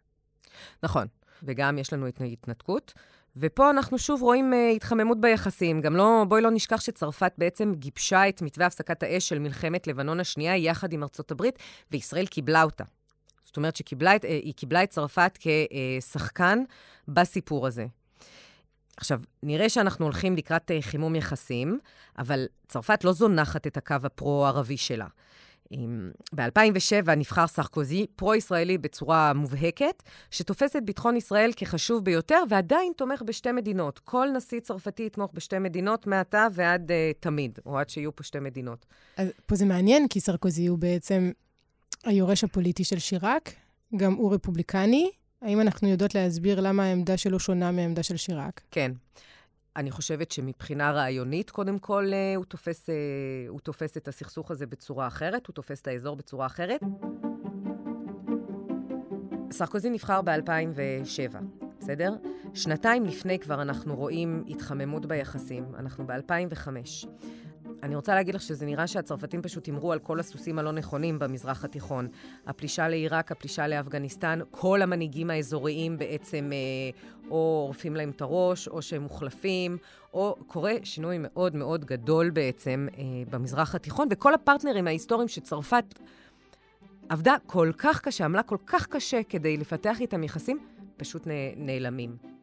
נכון, 0.83 1.07
וגם 1.43 1.77
יש 1.77 1.93
לנו 1.93 2.07
את 2.07 2.21
ההתנתקות. 2.21 2.93
ופה 3.37 3.69
אנחנו 3.69 3.97
שוב 3.97 4.21
רואים 4.21 4.53
uh, 4.53 4.75
התחממות 4.75 5.21
ביחסים. 5.21 5.81
גם 5.81 5.95
לא, 5.95 6.25
בואי 6.27 6.41
לא 6.41 6.51
נשכח 6.51 6.81
שצרפת 6.81 7.33
בעצם 7.37 7.73
גיבשה 7.75 8.29
את 8.29 8.41
מתווה 8.41 8.65
הפסקת 8.65 9.03
האש 9.03 9.29
של 9.29 9.39
מלחמת 9.39 9.87
לבנון 9.87 10.19
השנייה 10.19 10.57
יחד 10.57 10.93
עם 10.93 11.03
ארצות 11.03 11.31
הברית, 11.31 11.59
וישראל 11.91 12.25
קיבלה 12.25 12.63
אותה. 12.63 12.83
זאת 13.41 13.57
אומרת 13.57 13.75
שהיא 13.75 13.97
את, 14.15 14.25
uh, 14.25 14.53
קיבלה 14.55 14.83
את 14.83 14.89
צרפת 14.89 15.37
כשחקן 15.39 16.59
בסיפור 17.07 17.67
הזה. 17.67 17.85
עכשיו, 18.97 19.21
נראה 19.43 19.69
שאנחנו 19.69 20.05
הולכים 20.05 20.35
לקראת 20.35 20.71
uh, 20.71 20.81
חימום 20.81 21.15
יחסים, 21.15 21.79
אבל 22.17 22.45
צרפת 22.67 23.03
לא 23.03 23.13
זונחת 23.13 23.67
את 23.67 23.77
הקו 23.77 23.95
הפרו-ערבי 24.03 24.77
שלה. 24.77 25.07
ב-2007 26.35 27.11
נבחר 27.17 27.47
סרקוזי, 27.47 28.05
פרו-ישראלי 28.15 28.77
בצורה 28.77 29.33
מובהקת, 29.33 30.03
שתופס 30.31 30.75
את 30.75 30.85
ביטחון 30.85 31.17
ישראל 31.17 31.51
כחשוב 31.55 32.05
ביותר, 32.05 32.43
ועדיין 32.49 32.93
תומך 32.97 33.21
בשתי 33.21 33.51
מדינות. 33.51 33.99
כל 33.99 34.27
נשיא 34.35 34.59
צרפתי 34.59 35.05
יתמוך 35.05 35.31
בשתי 35.33 35.59
מדינות 35.59 36.07
מעתה 36.07 36.47
ועד 36.51 36.91
uh, 36.91 36.93
תמיד, 37.19 37.59
או 37.65 37.77
עד 37.77 37.89
שיהיו 37.89 38.15
פה 38.15 38.23
שתי 38.23 38.39
מדינות. 38.39 38.85
אז 39.17 39.27
פה 39.45 39.55
זה 39.55 39.65
מעניין, 39.65 40.07
כי 40.07 40.19
סרקוזי 40.19 40.67
הוא 40.67 40.77
בעצם 40.77 41.31
היורש 42.03 42.43
הפוליטי 42.43 42.83
של 42.83 42.99
שיראק, 42.99 43.51
גם 43.95 44.13
הוא 44.13 44.33
רפובליקני. 44.33 45.09
האם 45.41 45.61
אנחנו 45.61 45.87
יודעות 45.87 46.15
להסביר 46.15 46.59
למה 46.61 46.83
העמדה 46.83 47.17
שלו 47.17 47.39
שונה 47.39 47.71
מהעמדה 47.71 48.03
של 48.03 48.17
שיראק? 48.17 48.61
כן. 48.71 48.91
אני 49.75 49.91
חושבת 49.91 50.31
שמבחינה 50.31 50.91
רעיונית, 50.91 51.49
קודם 51.49 51.79
כל, 51.79 52.09
אה, 52.13 52.35
הוא 52.35 52.45
תופס, 52.45 52.89
אה, 52.89 52.95
הוא 53.47 53.59
תופס 53.59 53.97
את 53.97 54.07
הסכסוך 54.07 54.51
הזה 54.51 54.65
בצורה 54.65 55.07
אחרת, 55.07 55.47
הוא 55.47 55.53
תופס 55.53 55.81
את 55.81 55.87
האזור 55.87 56.15
בצורה 56.15 56.45
אחרת. 56.45 56.81
סרקוזי 59.51 59.89
נבחר 59.89 60.21
ב-2007, 60.21 61.35
בסדר? 61.79 62.13
שנתיים 62.53 63.05
לפני 63.05 63.39
כבר 63.39 63.61
אנחנו 63.61 63.95
רואים 63.95 64.43
התחממות 64.47 65.05
ביחסים, 65.05 65.65
אנחנו 65.77 66.07
ב-2005. 66.07 66.67
אני 67.83 67.95
רוצה 67.95 68.15
להגיד 68.15 68.35
לך 68.35 68.41
שזה 68.41 68.65
נראה 68.65 68.87
שהצרפתים 68.87 69.41
פשוט 69.41 69.65
הימרו 69.65 69.91
על 69.91 69.99
כל 69.99 70.19
הסוסים 70.19 70.59
הלא 70.59 70.71
נכונים 70.71 71.19
במזרח 71.19 71.65
התיכון. 71.65 72.07
הפלישה 72.47 72.87
לעיראק, 72.87 73.31
הפלישה 73.31 73.67
לאפגניסטן, 73.67 74.39
כל 74.51 74.81
המנהיגים 74.81 75.29
האזוריים 75.29 75.97
בעצם 75.97 76.51
אה, 76.53 76.99
או 77.29 77.63
עורפים 77.65 77.95
להם 77.95 78.09
את 78.09 78.21
הראש, 78.21 78.67
או 78.67 78.81
שהם 78.81 79.01
מוחלפים, 79.01 79.77
או 80.13 80.35
קורה 80.47 80.73
שינוי 80.83 81.17
מאוד 81.19 81.55
מאוד 81.55 81.85
גדול 81.85 82.29
בעצם 82.29 82.87
אה, 82.97 83.03
במזרח 83.29 83.75
התיכון, 83.75 84.07
וכל 84.11 84.33
הפרטנרים 84.33 84.87
ההיסטוריים 84.87 85.27
שצרפת 85.27 85.99
עבדה 87.09 87.35
כל 87.45 87.71
כך 87.77 88.01
קשה, 88.01 88.25
עמלה 88.25 88.43
כל 88.43 88.57
כך 88.65 88.87
קשה 88.87 89.21
כדי 89.29 89.57
לפתח 89.57 90.01
איתם 90.01 90.23
יחסים, 90.23 90.59
פשוט 90.97 91.27
נעלמים. 91.57 92.34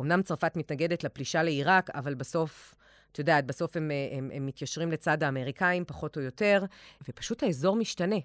אמנם 0.00 0.22
צרפת 0.22 0.56
מתנגדת 0.56 1.04
לפלישה 1.04 1.42
לעיראק, 1.42 1.90
אבל 1.90 2.14
בסוף, 2.14 2.74
את 3.12 3.18
יודעת, 3.18 3.46
בסוף 3.46 3.76
הם, 3.76 3.90
הם, 4.18 4.30
הם 4.34 4.46
מתיישרים 4.46 4.92
לצד 4.92 5.22
האמריקאים, 5.22 5.84
פחות 5.84 6.16
או 6.16 6.22
יותר, 6.22 6.64
ופשוט 7.08 7.42
האזור 7.42 7.76
משתנה. 7.76 8.16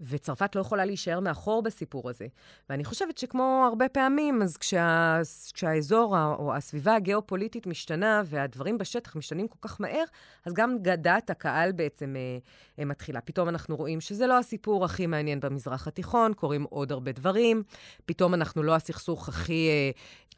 וצרפת 0.00 0.56
לא 0.56 0.60
יכולה 0.60 0.84
להישאר 0.84 1.20
מאחור 1.20 1.62
בסיפור 1.62 2.10
הזה. 2.10 2.26
ואני 2.70 2.84
חושבת 2.84 3.18
שכמו 3.18 3.64
הרבה 3.68 3.88
פעמים, 3.88 4.42
אז 4.42 4.56
כשה, 4.56 5.20
כשהאזור 5.54 6.16
או 6.38 6.54
הסביבה 6.54 6.94
הגיאופוליטית 6.94 7.66
משתנה 7.66 8.22
והדברים 8.24 8.78
בשטח 8.78 9.16
משתנים 9.16 9.48
כל 9.48 9.68
כך 9.68 9.80
מהר, 9.80 10.04
אז 10.46 10.52
גם 10.52 10.76
דעת 10.82 11.30
הקהל 11.30 11.72
בעצם 11.72 12.16
אה, 12.16 12.38
אה, 12.78 12.84
מתחילה. 12.84 13.20
פתאום 13.20 13.48
אנחנו 13.48 13.76
רואים 13.76 14.00
שזה 14.00 14.26
לא 14.26 14.38
הסיפור 14.38 14.84
הכי 14.84 15.06
מעניין 15.06 15.40
במזרח 15.40 15.88
התיכון, 15.88 16.34
קורים 16.34 16.66
עוד 16.70 16.92
הרבה 16.92 17.12
דברים. 17.12 17.62
פתאום 18.06 18.34
אנחנו 18.34 18.62
לא 18.62 18.74
הסכסוך 18.74 19.28
הכי 19.28 19.68
אה, 19.68 19.90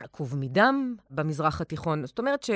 עקוב 0.05 0.37
מדם 0.37 0.97
במזרח 1.11 1.61
התיכון. 1.61 2.07
זאת 2.07 2.19
אומרת 2.19 2.47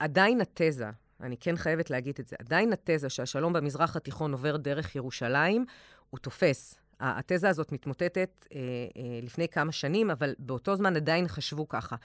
שעדיין 0.00 0.40
התזה, 0.40 0.90
אני 1.20 1.36
כן 1.36 1.56
חייבת 1.56 1.90
להגיד 1.90 2.14
את 2.20 2.28
זה, 2.28 2.36
עדיין 2.38 2.72
התזה 2.72 3.08
שהשלום 3.08 3.52
במזרח 3.52 3.96
התיכון 3.96 4.32
עובר 4.32 4.56
דרך 4.56 4.96
ירושלים, 4.96 5.66
הוא 6.10 6.18
תופס. 6.18 6.74
התזה 7.00 7.48
הזאת 7.48 7.72
מתמוטטת 7.72 8.46
אה, 8.54 8.58
אה, 8.96 9.20
לפני 9.22 9.48
כמה 9.48 9.72
שנים, 9.72 10.10
אבל 10.10 10.34
באותו 10.38 10.76
זמן 10.76 10.96
עדיין 10.96 11.28
חשבו 11.28 11.68
ככה. 11.68 11.96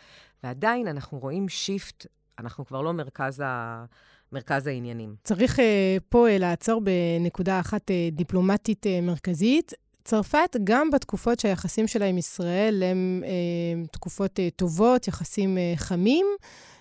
ועדיין 0.43 0.87
אנחנו 0.87 1.19
רואים 1.19 1.49
שיפט, 1.49 2.05
אנחנו 2.39 2.65
כבר 2.65 2.81
לא 2.81 2.93
מרכז, 2.93 3.39
ה, 3.45 3.85
מרכז 4.31 4.67
העניינים. 4.67 5.15
צריך 5.23 5.59
אה, 5.59 5.97
פה 6.09 6.27
אה, 6.27 6.37
לעצור 6.37 6.81
בנקודה 6.81 7.59
אחת 7.59 7.91
אה, 7.91 8.09
דיפלומטית 8.11 8.87
אה, 8.87 9.01
מרכזית. 9.01 9.73
צרפת, 10.03 10.55
גם 10.63 10.89
בתקופות 10.91 11.39
שהיחסים 11.39 11.87
שלה 11.87 12.05
עם 12.05 12.17
ישראל 12.17 12.83
הם 12.83 13.23
אה, 13.25 13.87
תקופות 13.91 14.39
אה, 14.39 14.49
טובות, 14.55 15.07
יחסים 15.07 15.57
אה, 15.57 15.73
חמים, 15.75 16.25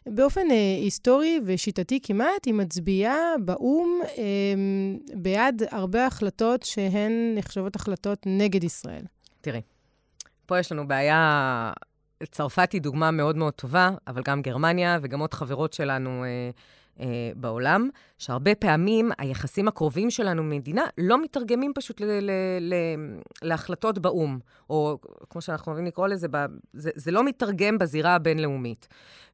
באופן 0.06 0.50
אה, 0.50 0.76
היסטורי 0.82 1.40
ושיטתי 1.44 2.00
כמעט, 2.02 2.46
היא 2.46 2.54
מצביעה 2.54 3.18
באו"ם 3.44 4.00
אה, 4.18 4.24
בעד 5.14 5.62
הרבה 5.70 6.06
החלטות 6.06 6.62
שהן 6.62 7.34
נחשבות 7.34 7.76
החלטות 7.76 8.22
נגד 8.26 8.64
ישראל. 8.64 9.02
תראי, 9.40 9.60
פה 10.46 10.58
יש 10.58 10.72
לנו 10.72 10.88
בעיה, 10.88 11.72
צרפת 12.30 12.72
היא 12.72 12.80
דוגמה 12.82 13.10
מאוד 13.10 13.36
מאוד 13.36 13.52
טובה, 13.52 13.90
אבל 14.06 14.22
גם 14.24 14.42
גרמניה 14.42 14.98
וגם 15.02 15.20
עוד 15.20 15.34
חברות 15.34 15.72
שלנו... 15.72 16.24
אה, 16.24 16.50
אה, 17.00 17.06
בעולם, 17.36 17.88
שהרבה 18.18 18.54
פעמים 18.54 19.10
היחסים 19.18 19.68
הקרובים 19.68 20.10
שלנו 20.10 20.42
ממדינה 20.42 20.84
לא 20.98 21.22
מתרגמים 21.22 21.72
פשוט 21.74 22.00
ל- 22.00 22.04
ל- 22.04 22.30
ל- 22.60 23.18
להחלטות 23.42 23.98
באו"ם, 23.98 24.38
או 24.70 24.98
כמו 25.30 25.40
שאנחנו 25.42 25.72
אוהבים 25.72 25.86
לקרוא 25.86 26.08
לזה, 26.08 26.28
ב- 26.30 26.46
זה, 26.72 26.90
זה 26.94 27.10
לא 27.10 27.24
מתרגם 27.24 27.78
בזירה 27.78 28.14
הבינלאומית. 28.14 28.88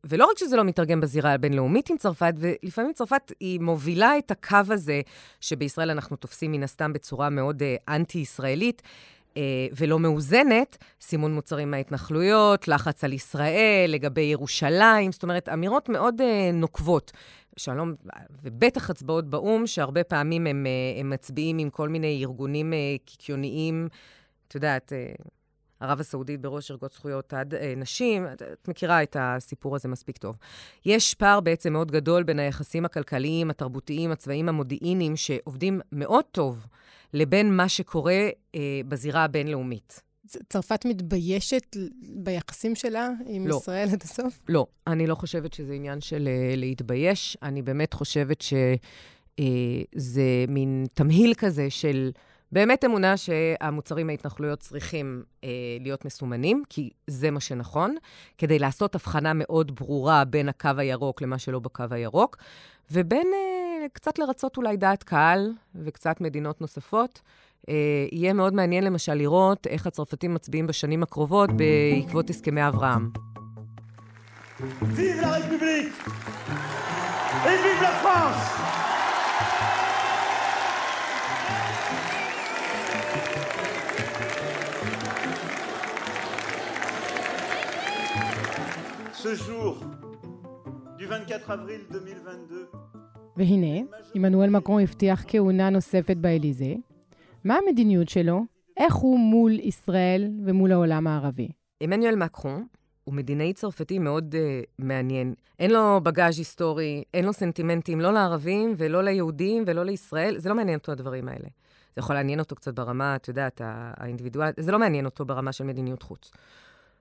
ולא 0.04 0.26
רק 0.30 0.38
שזה 0.38 0.56
לא 0.56 0.64
מתרגם 0.64 1.00
בזירה 1.00 1.32
הבינלאומית 1.32 1.90
עם 1.90 1.96
צרפת, 1.96 2.34
ולפעמים 2.38 2.92
צרפת 2.92 3.32
היא 3.40 3.60
מובילה 3.60 4.18
את 4.18 4.30
הקו 4.30 4.56
הזה, 4.70 5.00
שבישראל 5.40 5.90
אנחנו 5.90 6.16
תופסים 6.16 6.52
מן 6.52 6.62
הסתם 6.62 6.92
בצורה 6.92 7.30
מאוד 7.30 7.62
uh, 7.62 7.92
אנטי-ישראלית. 7.92 8.82
uh, 9.34 9.38
ולא 9.76 9.98
מאוזנת, 9.98 10.76
סימון 11.00 11.34
מוצרים 11.34 11.70
מההתנחלויות, 11.70 12.68
לחץ 12.68 13.04
על 13.04 13.12
ישראל 13.12 13.86
לגבי 13.88 14.20
ירושלים, 14.20 15.12
זאת 15.12 15.22
אומרת, 15.22 15.48
אמירות 15.48 15.88
מאוד 15.88 16.20
uh, 16.20 16.24
נוקבות. 16.54 17.12
שלום, 17.58 17.94
ובטח 18.42 18.90
הצבעות 18.90 19.30
באו"ם, 19.30 19.66
שהרבה 19.66 20.04
פעמים 20.04 20.46
הם, 20.46 20.66
אה, 20.66 21.00
הם 21.00 21.10
מצביעים 21.10 21.58
עם 21.58 21.70
כל 21.70 21.88
מיני 21.88 22.24
ארגונים 22.24 22.72
אה, 22.72 22.96
קיקיוניים, 23.04 23.88
את 24.48 24.54
יודעת, 24.54 24.92
אה, 24.92 25.12
ערב 25.80 26.00
הסעודית 26.00 26.40
בראש 26.40 26.70
ארגות 26.70 26.92
זכויות 26.92 27.32
עד 27.32 27.54
נשים, 27.76 28.26
את 28.32 28.68
מכירה 28.68 29.02
את 29.02 29.16
הסיפור 29.20 29.76
הזה 29.76 29.88
מספיק 29.88 30.18
טוב. 30.18 30.36
יש 30.86 31.14
פער 31.14 31.40
בעצם 31.40 31.72
מאוד 31.72 31.90
גדול 31.90 32.22
בין 32.22 32.38
היחסים 32.38 32.84
הכלכליים, 32.84 33.50
התרבותיים, 33.50 34.10
הצבאיים, 34.10 34.48
המודיעיניים, 34.48 35.16
שעובדים 35.16 35.80
מאוד 35.92 36.24
טוב, 36.24 36.66
לבין 37.14 37.56
מה 37.56 37.68
שקורה 37.68 38.28
בזירה 38.88 39.24
הבינלאומית. 39.24 40.05
צרפת 40.48 40.84
מתביישת 40.84 41.76
ביחסים 42.16 42.74
שלה 42.74 43.08
עם 43.26 43.46
לא. 43.46 43.56
ישראל 43.56 43.88
עד 43.92 44.02
הסוף? 44.02 44.40
לא, 44.48 44.66
אני 44.86 45.06
לא 45.06 45.14
חושבת 45.14 45.52
שזה 45.52 45.74
עניין 45.74 46.00
של 46.00 46.28
uh, 46.28 46.56
להתבייש. 46.56 47.36
אני 47.42 47.62
באמת 47.62 47.92
חושבת 47.92 48.42
שזה 48.42 48.76
uh, 49.40 50.50
מין 50.50 50.86
תמהיל 50.94 51.34
כזה 51.34 51.70
של 51.70 52.10
באמת 52.52 52.84
אמונה 52.84 53.16
שהמוצרים 53.16 54.06
מההתנחלויות 54.06 54.60
צריכים 54.60 55.22
uh, 55.24 55.46
להיות 55.80 56.04
מסומנים, 56.04 56.62
כי 56.68 56.90
זה 57.06 57.30
מה 57.30 57.40
שנכון, 57.40 57.96
כדי 58.38 58.58
לעשות 58.58 58.94
הבחנה 58.94 59.32
מאוד 59.34 59.76
ברורה 59.76 60.24
בין 60.24 60.48
הקו 60.48 60.70
הירוק 60.76 61.22
למה 61.22 61.38
שלא 61.38 61.58
בקו 61.58 61.84
הירוק, 61.90 62.36
ובין 62.90 63.26
uh, 63.26 63.88
קצת 63.92 64.18
לרצות 64.18 64.56
אולי 64.56 64.76
דעת 64.76 65.02
קהל 65.02 65.52
וקצת 65.74 66.20
מדינות 66.20 66.60
נוספות. 66.60 67.20
אה, 67.68 67.74
יהיה 68.12 68.32
מאוד 68.32 68.54
מעניין 68.54 68.84
למשל 68.84 69.14
לראות 69.14 69.66
איך 69.66 69.86
הצרפתים 69.86 70.34
מצביעים 70.34 70.66
בשנים 70.66 71.02
הקרובות 71.02 71.50
בעקבות 71.52 72.30
הסכמי 72.30 72.68
אברהם. 72.68 73.10
ויב 74.82 75.20
לה 75.20 75.36
רפובליק! 75.36 76.08
ויב 77.44 77.82
לה 77.82 78.00
פרנס! 78.02 78.56
Ce 89.22 89.34
jour 89.34 89.74
du 90.98 91.04
24 91.06 91.54
avril 91.54 91.80
2022 91.90 92.66
והנה, 93.36 93.80
עמנואל 94.14 94.50
מקרון 94.50 94.82
הבטיח 94.82 95.24
כהונה 95.28 95.70
נוספת 95.70 96.16
באליזה, 96.16 96.74
מה 97.46 97.58
המדיניות 97.66 98.08
שלו? 98.08 98.44
איך 98.76 98.94
הוא 98.94 99.18
מול 99.18 99.52
ישראל 99.52 100.30
ומול 100.46 100.72
העולם 100.72 101.06
הערבי? 101.06 101.48
עמנואל 101.80 102.16
מקרון 102.16 102.66
הוא 103.04 103.14
מדינאי 103.14 103.52
צרפתי 103.52 103.98
מאוד 103.98 104.34
uh, 104.34 104.66
מעניין. 104.78 105.34
אין 105.58 105.70
לו 105.70 106.00
בגאז' 106.02 106.38
היסטורי, 106.38 107.04
אין 107.14 107.24
לו 107.24 107.32
סנטימנטים 107.32 108.00
לא 108.00 108.12
לערבים 108.12 108.74
ולא 108.78 109.04
ליהודים 109.04 109.64
ולא 109.66 109.84
לישראל, 109.84 110.38
זה 110.38 110.48
לא 110.48 110.54
מעניין 110.54 110.78
אותו 110.78 110.92
הדברים 110.92 111.28
האלה. 111.28 111.48
זה 111.94 112.00
יכול 112.00 112.16
לעניין 112.16 112.40
אותו 112.40 112.56
קצת 112.56 112.74
ברמה, 112.74 113.16
את 113.16 113.28
יודעת, 113.28 113.60
האינדיבידואלית, 113.64 114.54
זה 114.58 114.72
לא 114.72 114.78
מעניין 114.78 115.04
אותו 115.04 115.24
ברמה 115.24 115.52
של 115.52 115.64
מדיניות 115.64 116.02
חוץ. 116.02 116.30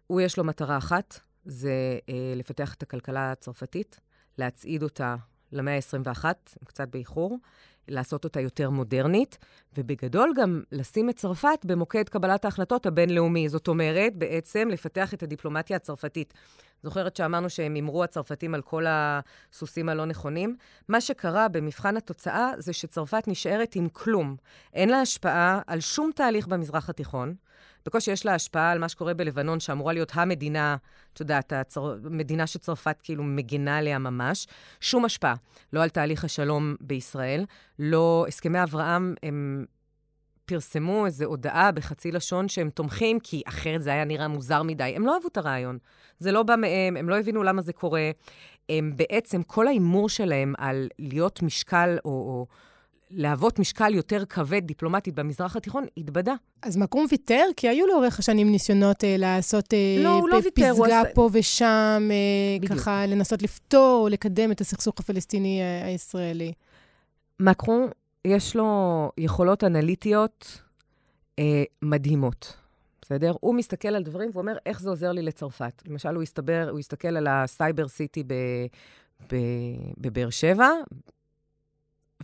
הוא 0.08 0.22
יש 0.22 0.38
לו 0.38 0.44
מטרה 0.44 0.78
אחת, 0.78 1.20
זה 1.46 2.00
uh, 2.00 2.12
לפתח 2.36 2.74
את 2.74 2.84
הכלכלה 2.84 3.32
הצרפתית, 3.32 4.00
להצעיד 4.38 4.84
אותה 4.84 5.16
למאה 5.52 5.76
ה-21, 5.76 6.26
קצת 6.66 6.88
באיחור, 6.88 7.38
לעשות 7.88 8.24
אותה 8.24 8.42
יותר 8.42 8.70
מודרנית, 8.70 9.38
ובגדול 9.78 10.34
גם 10.36 10.62
לשים 10.72 11.10
את 11.10 11.16
צרפת 11.16 11.60
במוקד 11.66 12.10
קבלת 12.10 12.46
ההחלטות 12.46 12.86
הבינלאומי. 12.86 13.50
זאת 13.50 13.68
אומרת, 13.68 14.16
בעצם 14.16 14.68
לפתח 14.72 15.14
את 15.14 15.24
הדיפלומטיה 15.24 15.76
הצרפתית. 15.76 16.34
זוכרת 16.84 17.16
שאמרנו 17.16 17.50
שהם 17.50 17.74
הימרו 17.74 18.04
הצרפתים 18.04 18.56
על 18.56 18.62
כל 18.62 18.86
הסוסים 18.88 19.90
הלא 19.90 20.06
נכונים? 20.06 20.56
מה 20.88 21.02
שקרה 21.02 21.48
במבחן 21.48 21.98
התוצאה 21.98 22.52
זה 22.58 22.74
שצרפת 22.74 23.24
נשארת 23.28 23.76
עם 23.76 23.90
כלום. 23.90 24.36
אין 24.74 24.90
לה 24.90 25.02
השפעה 25.02 25.62
על 25.68 25.80
שום 25.80 26.12
תהליך 26.16 26.48
במזרח 26.48 26.90
התיכון. 26.90 27.36
בקושי 27.86 28.12
יש 28.12 28.26
לה 28.26 28.36
השפעה 28.36 28.72
על 28.72 28.80
מה 28.80 28.90
שקורה 28.90 29.14
בלבנון, 29.14 29.60
שאמורה 29.60 29.94
להיות 29.94 30.12
המדינה, 30.14 30.78
את 31.14 31.20
יודעת, 31.20 31.54
המדינה 32.06 32.48
שצרפת 32.48 32.98
כאילו 33.04 33.24
מגינה 33.24 33.78
עליה 33.78 34.00
ממש. 34.00 34.48
שום 34.82 35.06
השפעה. 35.06 35.36
לא 35.74 35.84
על 35.84 35.90
תהליך 35.90 36.24
השלום 36.24 36.76
בישראל, 36.82 37.46
לא... 37.80 38.26
הסכמי 38.28 38.64
אברהם 38.64 39.16
הם 39.24 39.66
פרסמו 40.46 41.06
איזו 41.06 41.26
הודעה 41.26 41.72
בחצי 41.72 42.12
לשון 42.12 42.48
שהם 42.48 42.70
תומכים, 42.70 43.20
כי 43.20 43.42
אחרת 43.46 43.82
זה 43.82 43.90
היה 43.90 44.06
נראה 44.06 44.28
מוזר 44.28 44.64
מדי. 44.64 44.94
הם 44.96 45.06
לא 45.06 45.16
אהבו 45.16 45.28
את 45.28 45.38
הרעיון. 45.38 45.78
זה 46.20 46.32
לא 46.32 46.44
בא 46.44 46.56
מהם, 46.56 46.98
הם 46.98 47.10
לא 47.10 47.20
הבינו 47.20 47.44
למה 47.44 47.62
זה 47.62 47.74
קורה. 47.74 48.12
הם 48.70 48.94
בעצם, 48.96 49.44
כל 49.44 49.68
ההימור 49.68 50.10
שלהם 50.10 50.54
על 50.58 50.88
להיות 51.00 51.42
משקל 51.42 51.98
או... 52.06 52.10
או 52.10 52.48
להוות 53.12 53.60
משקל 53.60 53.94
יותר 53.94 54.26
כבד 54.26 54.62
דיפלומטית 54.66 55.16
במזרח 55.16 55.56
התיכון, 55.56 55.86
התבדה. 55.98 56.34
אז 56.62 56.78
מקום 56.78 57.06
ויתר? 57.12 57.44
כי 57.58 57.70
היו 57.70 57.88
לאורך 57.88 58.20
השנים 58.20 58.52
ניסיונות 58.52 59.04
אה, 59.04 59.16
לעשות 59.18 59.74
אה, 59.74 60.04
לא, 60.04 60.10
הוא 60.10 60.30
לא 60.30 60.36
ויתר, 60.36 60.74
פסגה 60.74 61.00
הוא 61.00 61.08
פה 61.14 61.30
ושם, 61.34 62.10
אה, 62.12 62.68
ככה 62.68 63.06
לנסות 63.06 63.42
לפתור 63.42 64.02
או 64.04 64.10
לקדם 64.10 64.52
את 64.52 64.62
הסכסוך 64.62 65.00
הפלסטיני 65.00 65.62
אה, 65.62 65.86
הישראלי. 65.86 66.54
מקרון, 67.40 67.90
יש 68.26 68.56
לו 68.56 69.12
יכולות 69.18 69.64
אנליטיות 69.64 70.62
אה, 71.40 71.64
מדהימות. 71.82 72.58
בסדר? 73.02 73.34
הוא 73.40 73.56
מסתכל 73.56 73.88
על 73.88 74.04
דברים 74.04 74.30
ואומר, 74.34 74.58
איך 74.66 74.82
זה 74.82 74.90
עוזר 74.90 75.12
לי 75.12 75.22
לצרפת? 75.22 75.82
למשל, 75.88 76.16
הוא 76.16 76.24
הסתבר, 76.24 76.68
הוא 76.72 76.80
הסתכל 76.80 77.18
על 77.18 77.28
הסייבר 77.30 77.88
סיטי 77.88 78.24
בבאר 79.98 80.30
שבע, 80.30 80.70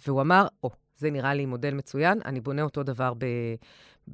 והוא 0.08 0.22
אמר, 0.22 0.48
או, 0.64 0.70
oh, 0.70 0.76
זה 0.98 1.12
נראה 1.12 1.34
לי 1.34 1.46
מודל 1.46 1.74
מצוין, 1.74 2.20
אני 2.26 2.42
בונה 2.42 2.62
אותו 2.62 2.84
דבר 2.84 3.14
ב, 3.14 3.26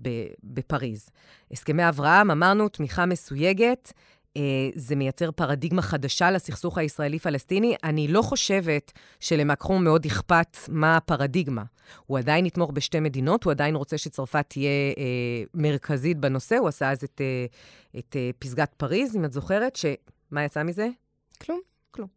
ב, 0.01 0.09
בפריז. 0.43 1.09
הסכמי 1.51 1.89
אברהם, 1.89 2.31
אמרנו, 2.31 2.69
תמיכה 2.69 3.05
מסויגת, 3.05 3.93
אה, 4.37 4.69
זה 4.75 4.95
מייצר 4.95 5.31
פרדיגמה 5.31 5.81
חדשה 5.81 6.31
לסכסוך 6.31 6.77
הישראלי-פלסטיני. 6.77 7.75
אני 7.83 8.07
לא 8.07 8.21
חושבת 8.21 8.91
שלמקרון 9.19 9.83
מאוד 9.83 10.05
אכפת 10.05 10.57
מה 10.67 10.97
הפרדיגמה. 10.97 11.63
הוא 12.05 12.17
עדיין 12.17 12.45
יתמוך 12.45 12.71
בשתי 12.71 12.99
מדינות, 12.99 13.43
הוא 13.43 13.51
עדיין 13.51 13.75
רוצה 13.75 13.97
שצרפת 13.97 14.45
תהיה 14.47 14.69
אה, 14.97 15.43
מרכזית 15.53 16.17
בנושא, 16.17 16.57
הוא 16.57 16.67
עשה 16.67 16.91
אז 16.91 17.03
את, 17.03 17.21
אה, 17.21 17.45
את 17.99 18.15
אה, 18.15 18.29
פסגת 18.39 18.73
פריז, 18.77 19.15
אם 19.15 19.25
את 19.25 19.31
זוכרת, 19.31 19.75
שמה 19.75 20.43
יצא 20.43 20.63
מזה? 20.63 20.87
כלום. 21.41 21.59
כלום. 21.91 22.07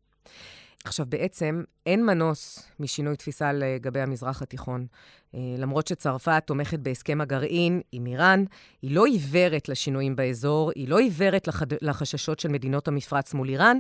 עכשיו, 0.85 1.07
בעצם 1.09 1.63
אין 1.87 2.07
מנוס 2.07 2.69
משינוי 2.81 3.17
תפיסה 3.17 3.53
לגבי 3.53 4.01
המזרח 4.01 4.43
התיכון. 4.43 4.87
אה, 5.35 5.41
למרות 5.59 5.87
שצרפת 5.87 6.43
תומכת 6.47 6.79
בהסכם 6.79 7.21
הגרעין 7.21 7.81
עם 7.93 8.07
איראן, 8.07 8.45
היא 8.83 8.95
לא 8.95 9.07
עיוורת 9.07 9.69
לשינויים 9.69 10.17
באזור, 10.17 10.73
היא 10.75 10.89
לא 10.89 10.99
עיוורת 10.99 11.49
לחד... 11.49 11.67
לחששות 11.83 12.41
של 12.41 12.49
מדינות 12.49 12.89
המפרץ 12.89 13.35
מול 13.35 13.49
איראן. 13.49 13.79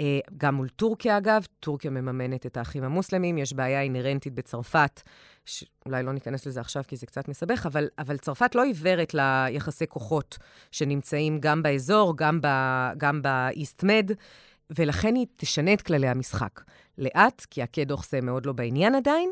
אה, 0.00 0.18
גם 0.36 0.54
מול 0.54 0.68
טורקיה, 0.68 1.18
אגב, 1.18 1.46
טורקיה 1.60 1.90
מממנת 1.90 2.46
את 2.46 2.56
האחים 2.56 2.84
המוסלמים, 2.84 3.38
יש 3.38 3.52
בעיה 3.52 3.82
אינהרנטית 3.82 4.34
בצרפת, 4.34 5.02
שאולי 5.44 6.02
לא 6.02 6.12
ניכנס 6.12 6.46
לזה 6.46 6.60
עכשיו 6.60 6.82
כי 6.88 6.96
זה 6.96 7.06
קצת 7.06 7.28
מסבך, 7.28 7.66
אבל, 7.66 7.88
אבל 7.98 8.16
צרפת 8.16 8.54
לא 8.54 8.62
עיוורת 8.62 9.14
ליחסי 9.14 9.86
כוחות 9.86 10.38
שנמצאים 10.70 11.40
גם 11.40 11.62
באזור, 11.62 12.16
גם, 12.16 12.40
ב, 12.42 12.46
גם 12.96 13.22
באיסט-מד. 13.22 14.12
ולכן 14.70 15.14
היא 15.14 15.26
תשנה 15.36 15.72
את 15.72 15.82
כללי 15.82 16.08
המשחק. 16.08 16.60
לאט, 16.98 17.46
כי 17.50 17.62
הקדוחסה 17.62 18.20
מאוד 18.20 18.46
לא 18.46 18.52
בעניין 18.52 18.94
עדיין, 18.94 19.30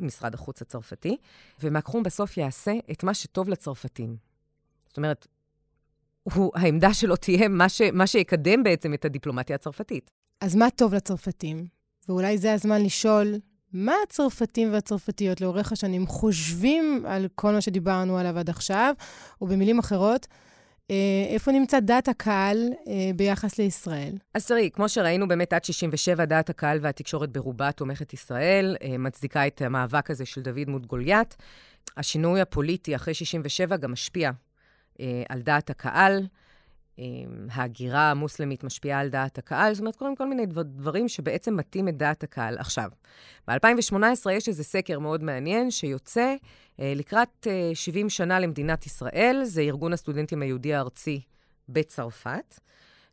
משרד 0.00 0.34
החוץ 0.34 0.62
הצרפתי, 0.62 1.16
ומקרום 1.62 2.02
בסוף 2.02 2.36
יעשה 2.36 2.72
את 2.90 3.04
מה 3.04 3.14
שטוב 3.14 3.48
לצרפתים. 3.48 4.16
זאת 4.88 4.96
אומרת, 4.96 5.26
הוא, 6.22 6.52
העמדה 6.54 6.94
שלו 6.94 7.16
תהיה 7.16 7.48
מה, 7.48 7.68
ש, 7.68 7.80
מה 7.92 8.06
שיקדם 8.06 8.62
בעצם 8.62 8.94
את 8.94 9.04
הדיפלומטיה 9.04 9.56
הצרפתית. 9.56 10.10
אז 10.40 10.56
מה 10.56 10.70
טוב 10.70 10.94
לצרפתים? 10.94 11.66
ואולי 12.08 12.38
זה 12.38 12.52
הזמן 12.52 12.82
לשאול, 12.82 13.34
מה 13.72 13.94
הצרפתים 14.02 14.72
והצרפתיות 14.72 15.40
לאורך 15.40 15.72
השנים 15.72 16.06
חושבים 16.06 17.04
על 17.08 17.28
כל 17.34 17.52
מה 17.52 17.60
שדיברנו 17.60 18.18
עליו 18.18 18.38
עד 18.38 18.50
עכשיו, 18.50 18.94
או 19.40 19.46
במילים 19.46 19.78
אחרות, 19.78 20.26
איפה 21.32 21.52
נמצא 21.52 21.80
דעת 21.80 22.08
הקהל 22.08 22.58
אה, 22.88 23.10
ביחס 23.16 23.58
לישראל? 23.58 24.14
אז 24.34 24.46
תראי, 24.46 24.70
כמו 24.72 24.88
שראינו 24.88 25.28
באמת 25.28 25.52
עד 25.52 25.64
67, 25.64 26.24
דעת 26.24 26.50
הקהל 26.50 26.78
והתקשורת 26.82 27.32
ברובה 27.32 27.72
תומכת 27.72 28.12
ישראל, 28.12 28.76
אה, 28.82 28.98
מצדיקה 28.98 29.46
את 29.46 29.62
המאבק 29.62 30.10
הזה 30.10 30.26
של 30.26 30.40
דוד 30.40 30.68
מות 30.68 30.86
גוליית. 30.86 31.36
השינוי 31.96 32.40
הפוליטי 32.40 32.96
אחרי 32.96 33.14
67 33.14 33.76
גם 33.76 33.92
משפיע 33.92 34.30
על 35.28 35.42
דעת 35.42 35.70
הקהל. 35.70 36.26
ההגירה 37.50 38.10
המוסלמית 38.10 38.64
משפיעה 38.64 39.00
על 39.00 39.08
דעת 39.08 39.38
הקהל, 39.38 39.74
זאת 39.74 39.80
אומרת, 39.80 39.96
קורים 39.96 40.16
כל 40.16 40.28
מיני 40.28 40.46
דבר, 40.46 40.62
דברים 40.62 41.08
שבעצם 41.08 41.56
מטים 41.56 41.88
את 41.88 41.96
דעת 41.96 42.22
הקהל. 42.22 42.58
עכשיו, 42.58 42.90
ב-2018 43.48 44.30
יש 44.32 44.48
איזה 44.48 44.64
סקר 44.64 44.98
מאוד 44.98 45.22
מעניין 45.22 45.70
שיוצא 45.70 46.34
אה, 46.80 46.92
לקראת 46.96 47.46
אה, 47.46 47.70
70 47.74 48.10
שנה 48.10 48.40
למדינת 48.40 48.86
ישראל, 48.86 49.40
זה 49.44 49.60
ארגון 49.60 49.92
הסטודנטים 49.92 50.42
היהודי 50.42 50.74
הארצי 50.74 51.20
בצרפת. 51.68 52.60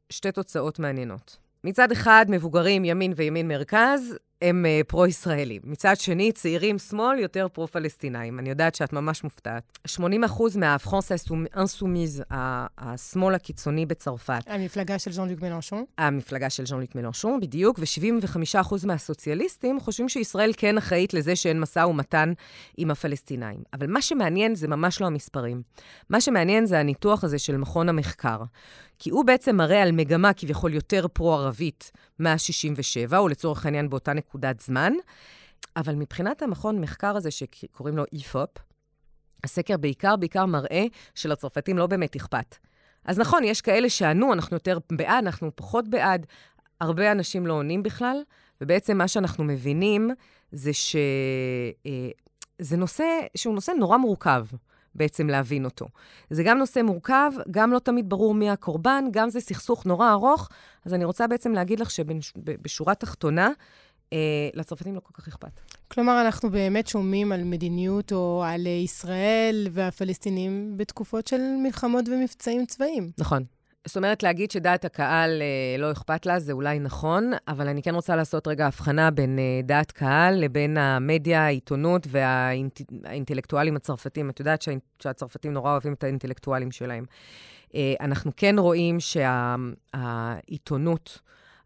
שתי 0.10 0.32
תוצאות 0.32 0.80
מעניינות. 0.80 1.43
מצד 1.64 1.92
אחד, 1.92 2.26
מבוגרים, 2.30 2.86
ימין 2.86 3.14
וימין 3.16 3.48
מרכז, 3.48 4.18
הם 4.42 4.66
uh, 4.66 4.84
פרו-ישראלים. 4.88 5.62
מצד 5.66 5.96
שני, 5.98 6.32
צעירים 6.32 6.80
שמאל, 6.80 7.20
יותר 7.20 7.48
פרו-פלסטינאים. 7.54 8.40
אני 8.40 8.50
יודעת 8.50 8.76
שאת 8.76 8.94
ממש 8.94 9.24
מופתעת. 9.24 9.78
80 9.88 10.24
אחוז 10.24 10.58
מהפרנס 10.58 11.12
אנסומיז, 11.56 12.24
השמאל 12.78 13.36
הקיצוני 13.36 13.86
בצרפת. 13.86 14.44
המפלגה 14.48 15.00
של 15.00 15.12
ז'אן 15.12 15.30
לוק 15.30 15.42
מלנשון? 15.42 15.84
המפלגה 15.98 16.50
של 16.50 16.66
ז'אן 16.66 16.80
לוק 16.80 16.96
מלנשון, 16.96 17.40
בדיוק, 17.40 17.80
ו-75 17.80 18.62
אחוז 18.62 18.86
מהסוציאליסטים 18.86 19.80
חושבים 19.80 20.10
שישראל 20.10 20.52
כן 20.58 20.78
אחראית 20.78 21.14
לזה 21.14 21.36
שאין 21.36 21.60
משא 21.60 21.80
ומתן 21.80 22.34
עם 22.78 22.92
הפלסטינאים. 22.92 23.60
אבל 23.74 23.88
מה 23.88 24.02
שמעניין 24.02 24.56
זה 24.56 24.68
ממש 24.68 25.02
לא 25.02 25.06
המספרים. 25.06 25.62
מה 26.10 26.22
שמעניין 26.22 26.66
זה 26.66 26.80
הניתוח 26.80 27.24
הזה 27.24 27.40
של 27.40 27.58
מכון 27.58 27.90
המחקר. 27.90 28.42
כי 29.04 29.10
הוא 29.10 29.26
בעצם 29.26 29.56
מראה 29.56 29.84
על 29.84 29.92
מגמה 29.92 30.34
כביכול 30.34 30.74
יותר 30.74 31.08
פרו-ערבית 31.08 31.92
מה-67, 32.20 33.18
או 33.18 33.28
לצורך 33.28 33.66
העניין 33.66 33.90
באותה 33.90 34.14
נקודת 34.14 34.60
זמן. 34.60 34.94
אבל 35.78 35.96
מבחינת 35.96 36.42
המכון 36.42 36.82
מחקר 36.82 37.16
הזה 37.16 37.32
שקוראים 37.32 37.98
לו 37.98 38.04
EFOP, 38.16 38.60
הסקר 39.44 39.78
בעיקר 39.78 40.16
בעיקר 40.16 40.46
מראה 40.46 40.84
שלצרפתים 41.16 41.78
לא 41.78 41.88
באמת 41.88 42.16
אכפת. 42.16 42.56
אז 43.06 43.20
נכון, 43.20 43.44
יש 43.44 43.62
כאלה 43.62 43.90
שענו, 43.90 44.34
אנחנו 44.34 44.56
יותר 44.56 44.78
בעד, 44.92 45.24
אנחנו 45.24 45.52
פחות 45.56 45.88
בעד. 45.88 46.26
הרבה 46.82 47.12
אנשים 47.12 47.48
לא 47.48 47.54
עונים 47.54 47.84
בכלל, 47.84 48.18
ובעצם 48.62 48.98
מה 48.98 49.08
שאנחנו 49.08 49.44
מבינים 49.44 50.12
זה 50.52 50.74
שזה 50.74 52.76
אה, 52.76 52.78
נושא 52.78 53.06
שהוא 53.36 53.56
נושא 53.56 53.72
נורא 53.72 53.98
מורכב. 53.98 54.46
בעצם 54.96 55.28
להבין 55.28 55.66
אותו. 55.66 55.86
זה 56.30 56.44
גם 56.44 56.58
נושא 56.58 56.82
מורכב, 56.82 57.32
גם 57.52 57.72
לא 57.72 57.80
תמיד 57.80 58.10
ברור 58.10 58.34
מי 58.34 58.50
הקורבן, 58.50 59.06
גם 59.12 59.30
זה 59.30 59.40
סכסוך 59.40 59.86
נורא 59.86 60.12
ארוך. 60.12 60.50
אז 60.86 60.94
אני 60.94 61.06
רוצה 61.06 61.28
בעצם 61.28 61.52
להגיד 61.52 61.80
לך 61.80 61.92
שבשורה 61.92 62.96
תחתונה, 62.96 63.50
אה, 64.14 64.50
לצרפתים 64.54 64.96
לא 64.96 65.00
כל 65.00 65.22
כך 65.22 65.28
אכפת. 65.28 65.60
כלומר, 65.88 66.22
אנחנו 66.22 66.50
באמת 66.50 66.88
שומעים 66.88 67.32
על 67.32 67.44
מדיניות 67.44 68.12
או 68.12 68.44
על 68.46 68.68
ישראל 68.68 69.68
והפלסטינים 69.72 70.78
בתקופות 70.78 71.28
של 71.28 71.42
מלחמות 71.64 72.06
ומבצעים 72.10 72.66
צבאיים. 72.66 73.12
נכון. 73.18 73.44
זאת 73.88 73.98
אומרת, 73.98 74.24
להגיד 74.24 74.52
שדעת 74.52 74.86
הקהל 74.86 75.42
אה, 75.42 75.76
לא 75.80 75.92
אכפת 75.92 76.26
לה, 76.26 76.40
זה 76.40 76.52
אולי 76.52 76.80
נכון, 76.80 77.32
אבל 77.48 77.68
אני 77.68 77.82
כן 77.82 77.96
רוצה 77.96 78.16
לעשות 78.16 78.48
רגע 78.48 78.68
הבחנה 78.68 79.12
בין 79.12 79.40
אה, 79.40 79.62
דעת 79.64 79.92
קהל 79.92 80.36
לבין 80.36 80.78
המדיה, 80.78 81.46
העיתונות 81.46 82.08
והאינטלקטואלים 82.10 83.76
הצרפתים. 83.76 84.30
את 84.30 84.40
יודעת 84.40 84.62
שה, 84.62 84.72
שהצרפתים 85.00 85.54
נורא 85.54 85.72
אוהבים 85.72 85.94
את 85.94 86.04
האינטלקטואלים 86.04 86.72
שלהם. 86.72 87.06
אה, 87.76 87.94
אנחנו 88.00 88.32
כן 88.38 88.56
רואים 88.60 89.00
שהעיתונות... 89.94 91.08
שה, 91.08 91.20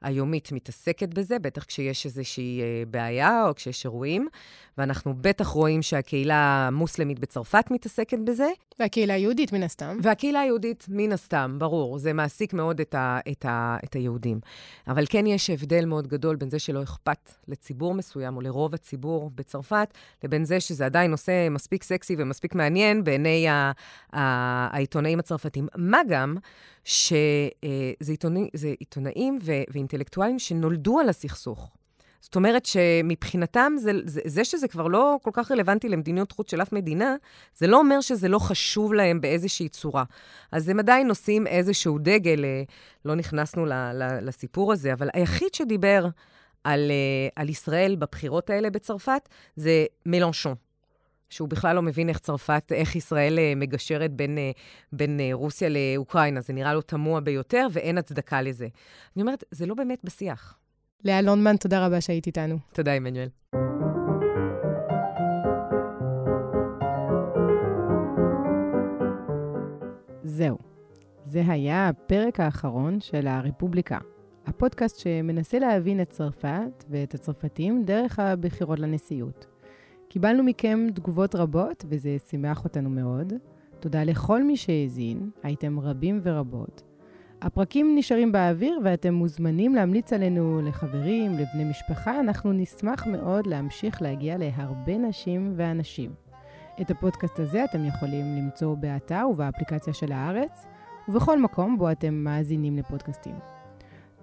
היומית 0.07 0.51
מתעסקת 0.51 1.13
בזה, 1.13 1.39
בטח 1.39 1.63
כשיש 1.63 2.05
איזושהי 2.05 2.61
אה, 2.61 2.83
בעיה 2.87 3.47
או 3.47 3.55
כשיש 3.55 3.85
אירועים, 3.85 4.27
ואנחנו 4.77 5.13
בטח 5.21 5.47
רואים 5.47 5.81
שהקהילה 5.81 6.67
המוסלמית 6.67 7.19
בצרפת 7.19 7.65
מתעסקת 7.71 8.17
בזה. 8.25 8.47
והקהילה 8.79 9.13
היהודית, 9.13 9.53
מן 9.53 9.63
הסתם. 9.63 9.97
והקהילה 10.03 10.39
היהודית, 10.39 10.85
מן 10.89 11.11
הסתם, 11.11 11.55
ברור. 11.59 11.97
זה 11.97 12.13
מעסיק 12.13 12.53
מאוד 12.53 12.79
את, 12.79 12.95
ה, 12.95 13.19
את, 13.31 13.45
ה, 13.45 13.77
את 13.83 13.95
היהודים. 13.95 14.39
אבל 14.87 15.05
כן 15.09 15.27
יש 15.27 15.49
הבדל 15.49 15.85
מאוד 15.85 16.07
גדול 16.07 16.35
בין 16.35 16.49
זה 16.49 16.59
שלא 16.59 16.83
אכפת 16.83 17.31
לציבור 17.47 17.93
מסוים, 17.93 18.35
או 18.35 18.41
לרוב 18.41 18.73
הציבור 18.73 19.31
בצרפת, 19.35 19.93
לבין 20.23 20.45
זה 20.45 20.59
שזה 20.59 20.85
עדיין 20.85 21.11
נושא 21.11 21.47
מספיק 21.51 21.83
סקסי 21.83 22.15
ומספיק 22.17 22.55
מעניין 22.55 23.03
בעיני 23.03 23.47
העיתונאים 24.17 25.19
הצרפתים. 25.19 25.67
מה 25.75 26.01
גם 26.09 26.37
שזה 26.83 27.11
עיתונאים, 28.07 28.47
עיתונאים 28.79 29.39
ו, 29.41 29.51
ואינטלקטואלים 29.73 30.39
שנולדו 30.39 30.99
על 30.99 31.09
הסכסוך. 31.09 31.71
זאת 32.21 32.35
אומרת 32.35 32.65
שמבחינתם, 32.65 33.73
זה, 33.77 33.91
זה, 34.05 34.21
זה 34.25 34.45
שזה 34.45 34.67
כבר 34.67 34.87
לא 34.87 35.17
כל 35.23 35.31
כך 35.33 35.51
רלוונטי 35.51 35.89
למדיניות 35.89 36.31
חוץ 36.31 36.51
של 36.51 36.61
אף 36.61 36.73
מדינה, 36.73 37.15
זה 37.55 37.67
לא 37.67 37.77
אומר 37.77 38.01
שזה 38.01 38.27
לא 38.27 38.39
חשוב 38.39 38.93
להם 38.93 39.21
באיזושהי 39.21 39.69
צורה. 39.69 40.03
אז 40.51 40.69
הם 40.69 40.79
עדיין 40.79 41.07
נושאים 41.07 41.47
איזשהו 41.47 41.97
דגל, 41.99 42.45
אה, 42.45 42.63
לא 43.05 43.15
נכנסנו 43.15 43.65
ל, 43.65 43.73
ל, 43.73 44.19
לסיפור 44.21 44.73
הזה, 44.73 44.93
אבל 44.93 45.09
היחיד 45.13 45.53
שדיבר 45.53 46.07
על, 46.63 46.91
אה, 46.91 47.27
על 47.35 47.49
ישראל 47.49 47.95
בבחירות 47.95 48.49
האלה 48.49 48.69
בצרפת 48.69 49.29
זה 49.55 49.85
מלנשון. 50.05 50.55
שהוא 51.29 51.49
בכלל 51.49 51.75
לא 51.75 51.81
מבין 51.81 52.09
איך 52.09 52.19
צרפת, 52.19 52.71
איך 52.71 52.95
ישראל 52.95 53.39
אה, 53.39 53.53
מגשרת 53.55 54.13
בין, 54.13 54.37
בין 54.91 55.19
רוסיה 55.33 55.69
לאוקראינה. 55.69 56.41
זה 56.41 56.53
נראה 56.53 56.73
לו 56.73 56.81
תמוה 56.81 57.21
ביותר, 57.21 57.67
ואין 57.71 57.97
הצדקה 57.97 58.41
לזה. 58.41 58.67
אני 59.15 59.21
אומרת, 59.21 59.43
זה 59.51 59.65
לא 59.65 59.75
באמת 59.75 59.99
בשיח. 60.03 60.57
לאה 61.03 61.21
לונדמן, 61.21 61.57
תודה 61.57 61.85
רבה 61.85 62.01
שהיית 62.01 62.27
איתנו. 62.27 62.57
תודה, 62.73 62.93
עמנואל. 62.93 63.29
זהו. 70.23 70.57
זה 71.25 71.41
היה 71.47 71.87
הפרק 71.87 72.39
האחרון 72.39 72.99
של 72.99 73.27
הרפובליקה, 73.27 73.97
הפודקאסט 74.45 74.99
שמנסה 74.99 75.59
להבין 75.59 76.01
את 76.01 76.09
צרפת 76.09 76.83
ואת 76.89 77.13
הצרפתים 77.13 77.83
דרך 77.83 78.19
הבחירות 78.19 78.79
לנשיאות. 78.79 79.56
קיבלנו 80.17 80.43
מכם 80.43 80.87
תגובות 80.93 81.35
רבות, 81.35 81.85
וזה 81.87 82.17
שימח 82.29 82.63
אותנו 82.63 82.89
מאוד. 82.89 83.33
תודה 83.79 84.03
לכל 84.03 84.43
מי 84.43 84.57
שהאזין, 84.57 85.29
הייתם 85.43 85.79
רבים 85.79 86.19
ורבות. 86.23 86.83
הפרקים 87.41 87.95
נשארים 87.95 88.31
באוויר 88.31 88.79
ואתם 88.83 89.13
מוזמנים 89.13 89.75
להמליץ 89.75 90.13
עלינו 90.13 90.61
לחברים, 90.61 91.31
לבני 91.33 91.63
משפחה. 91.69 92.19
אנחנו 92.19 92.53
נשמח 92.53 93.07
מאוד 93.07 93.47
להמשיך 93.47 94.01
להגיע 94.01 94.37
להרבה 94.37 94.97
נשים 94.97 95.53
ואנשים. 95.55 96.11
את 96.81 96.91
הפודקאסט 96.91 97.39
הזה 97.39 97.63
אתם 97.63 97.85
יכולים 97.85 98.37
למצוא 98.37 98.75
באתר 98.75 99.27
ובאפליקציה 99.31 99.93
של 99.93 100.11
הארץ, 100.11 100.65
ובכל 101.09 101.41
מקום 101.41 101.77
בו 101.77 101.91
אתם 101.91 102.13
מאזינים 102.13 102.77
לפודקאסטים. 102.77 103.35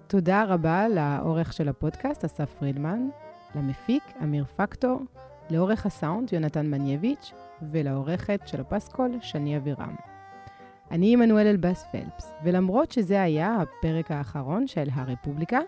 תודה 0.07 0.43
רבה 0.43 0.87
לעורך 0.87 1.53
של 1.53 1.69
הפודקאסט, 1.69 2.25
אסף 2.25 2.49
פרידמן, 2.59 3.07
למפיק, 3.55 4.03
אמיר 4.23 4.45
פקטור, 4.45 5.01
לעורך 5.49 5.85
הסאונד, 5.85 6.33
יונתן 6.33 6.67
מנייביץ', 6.67 7.33
ולעורכת 7.61 8.39
של 8.45 8.61
הפסקול, 8.61 9.11
שני 9.21 9.57
אבירם. 9.57 9.95
אני 10.91 11.13
עמנואל 11.13 11.47
אלבאס 11.47 11.85
פלפס, 11.91 12.33
ולמרות 12.43 12.91
שזה 12.91 13.21
היה 13.21 13.57
הפרק 13.61 14.11
האחרון 14.11 14.67
של 14.67 14.87
הרפובליקה, 14.93 15.59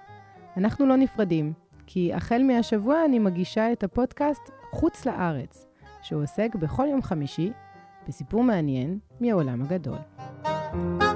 אנחנו 0.58 0.86
לא 0.86 0.96
נפרדים, 0.96 1.54
כי 1.88 2.13
החל 2.13 2.42
מהשבוע 2.44 3.06
אני 3.06 3.20
מגישה 3.20 3.72
את 3.72 3.84
הפודקאסט 3.84 4.52
חוץ 4.72 5.06
לארץ, 5.06 5.66
שהוא 6.02 6.24
עוסק 6.24 6.56
בכל 6.56 6.88
יום 6.92 7.02
חמישי 7.02 7.52
בסיפור 8.08 8.44
מעניין 8.44 9.00
מהעולם 9.22 9.62
הגדול. 9.62 9.98
thank 10.74 11.02
you 11.02 11.07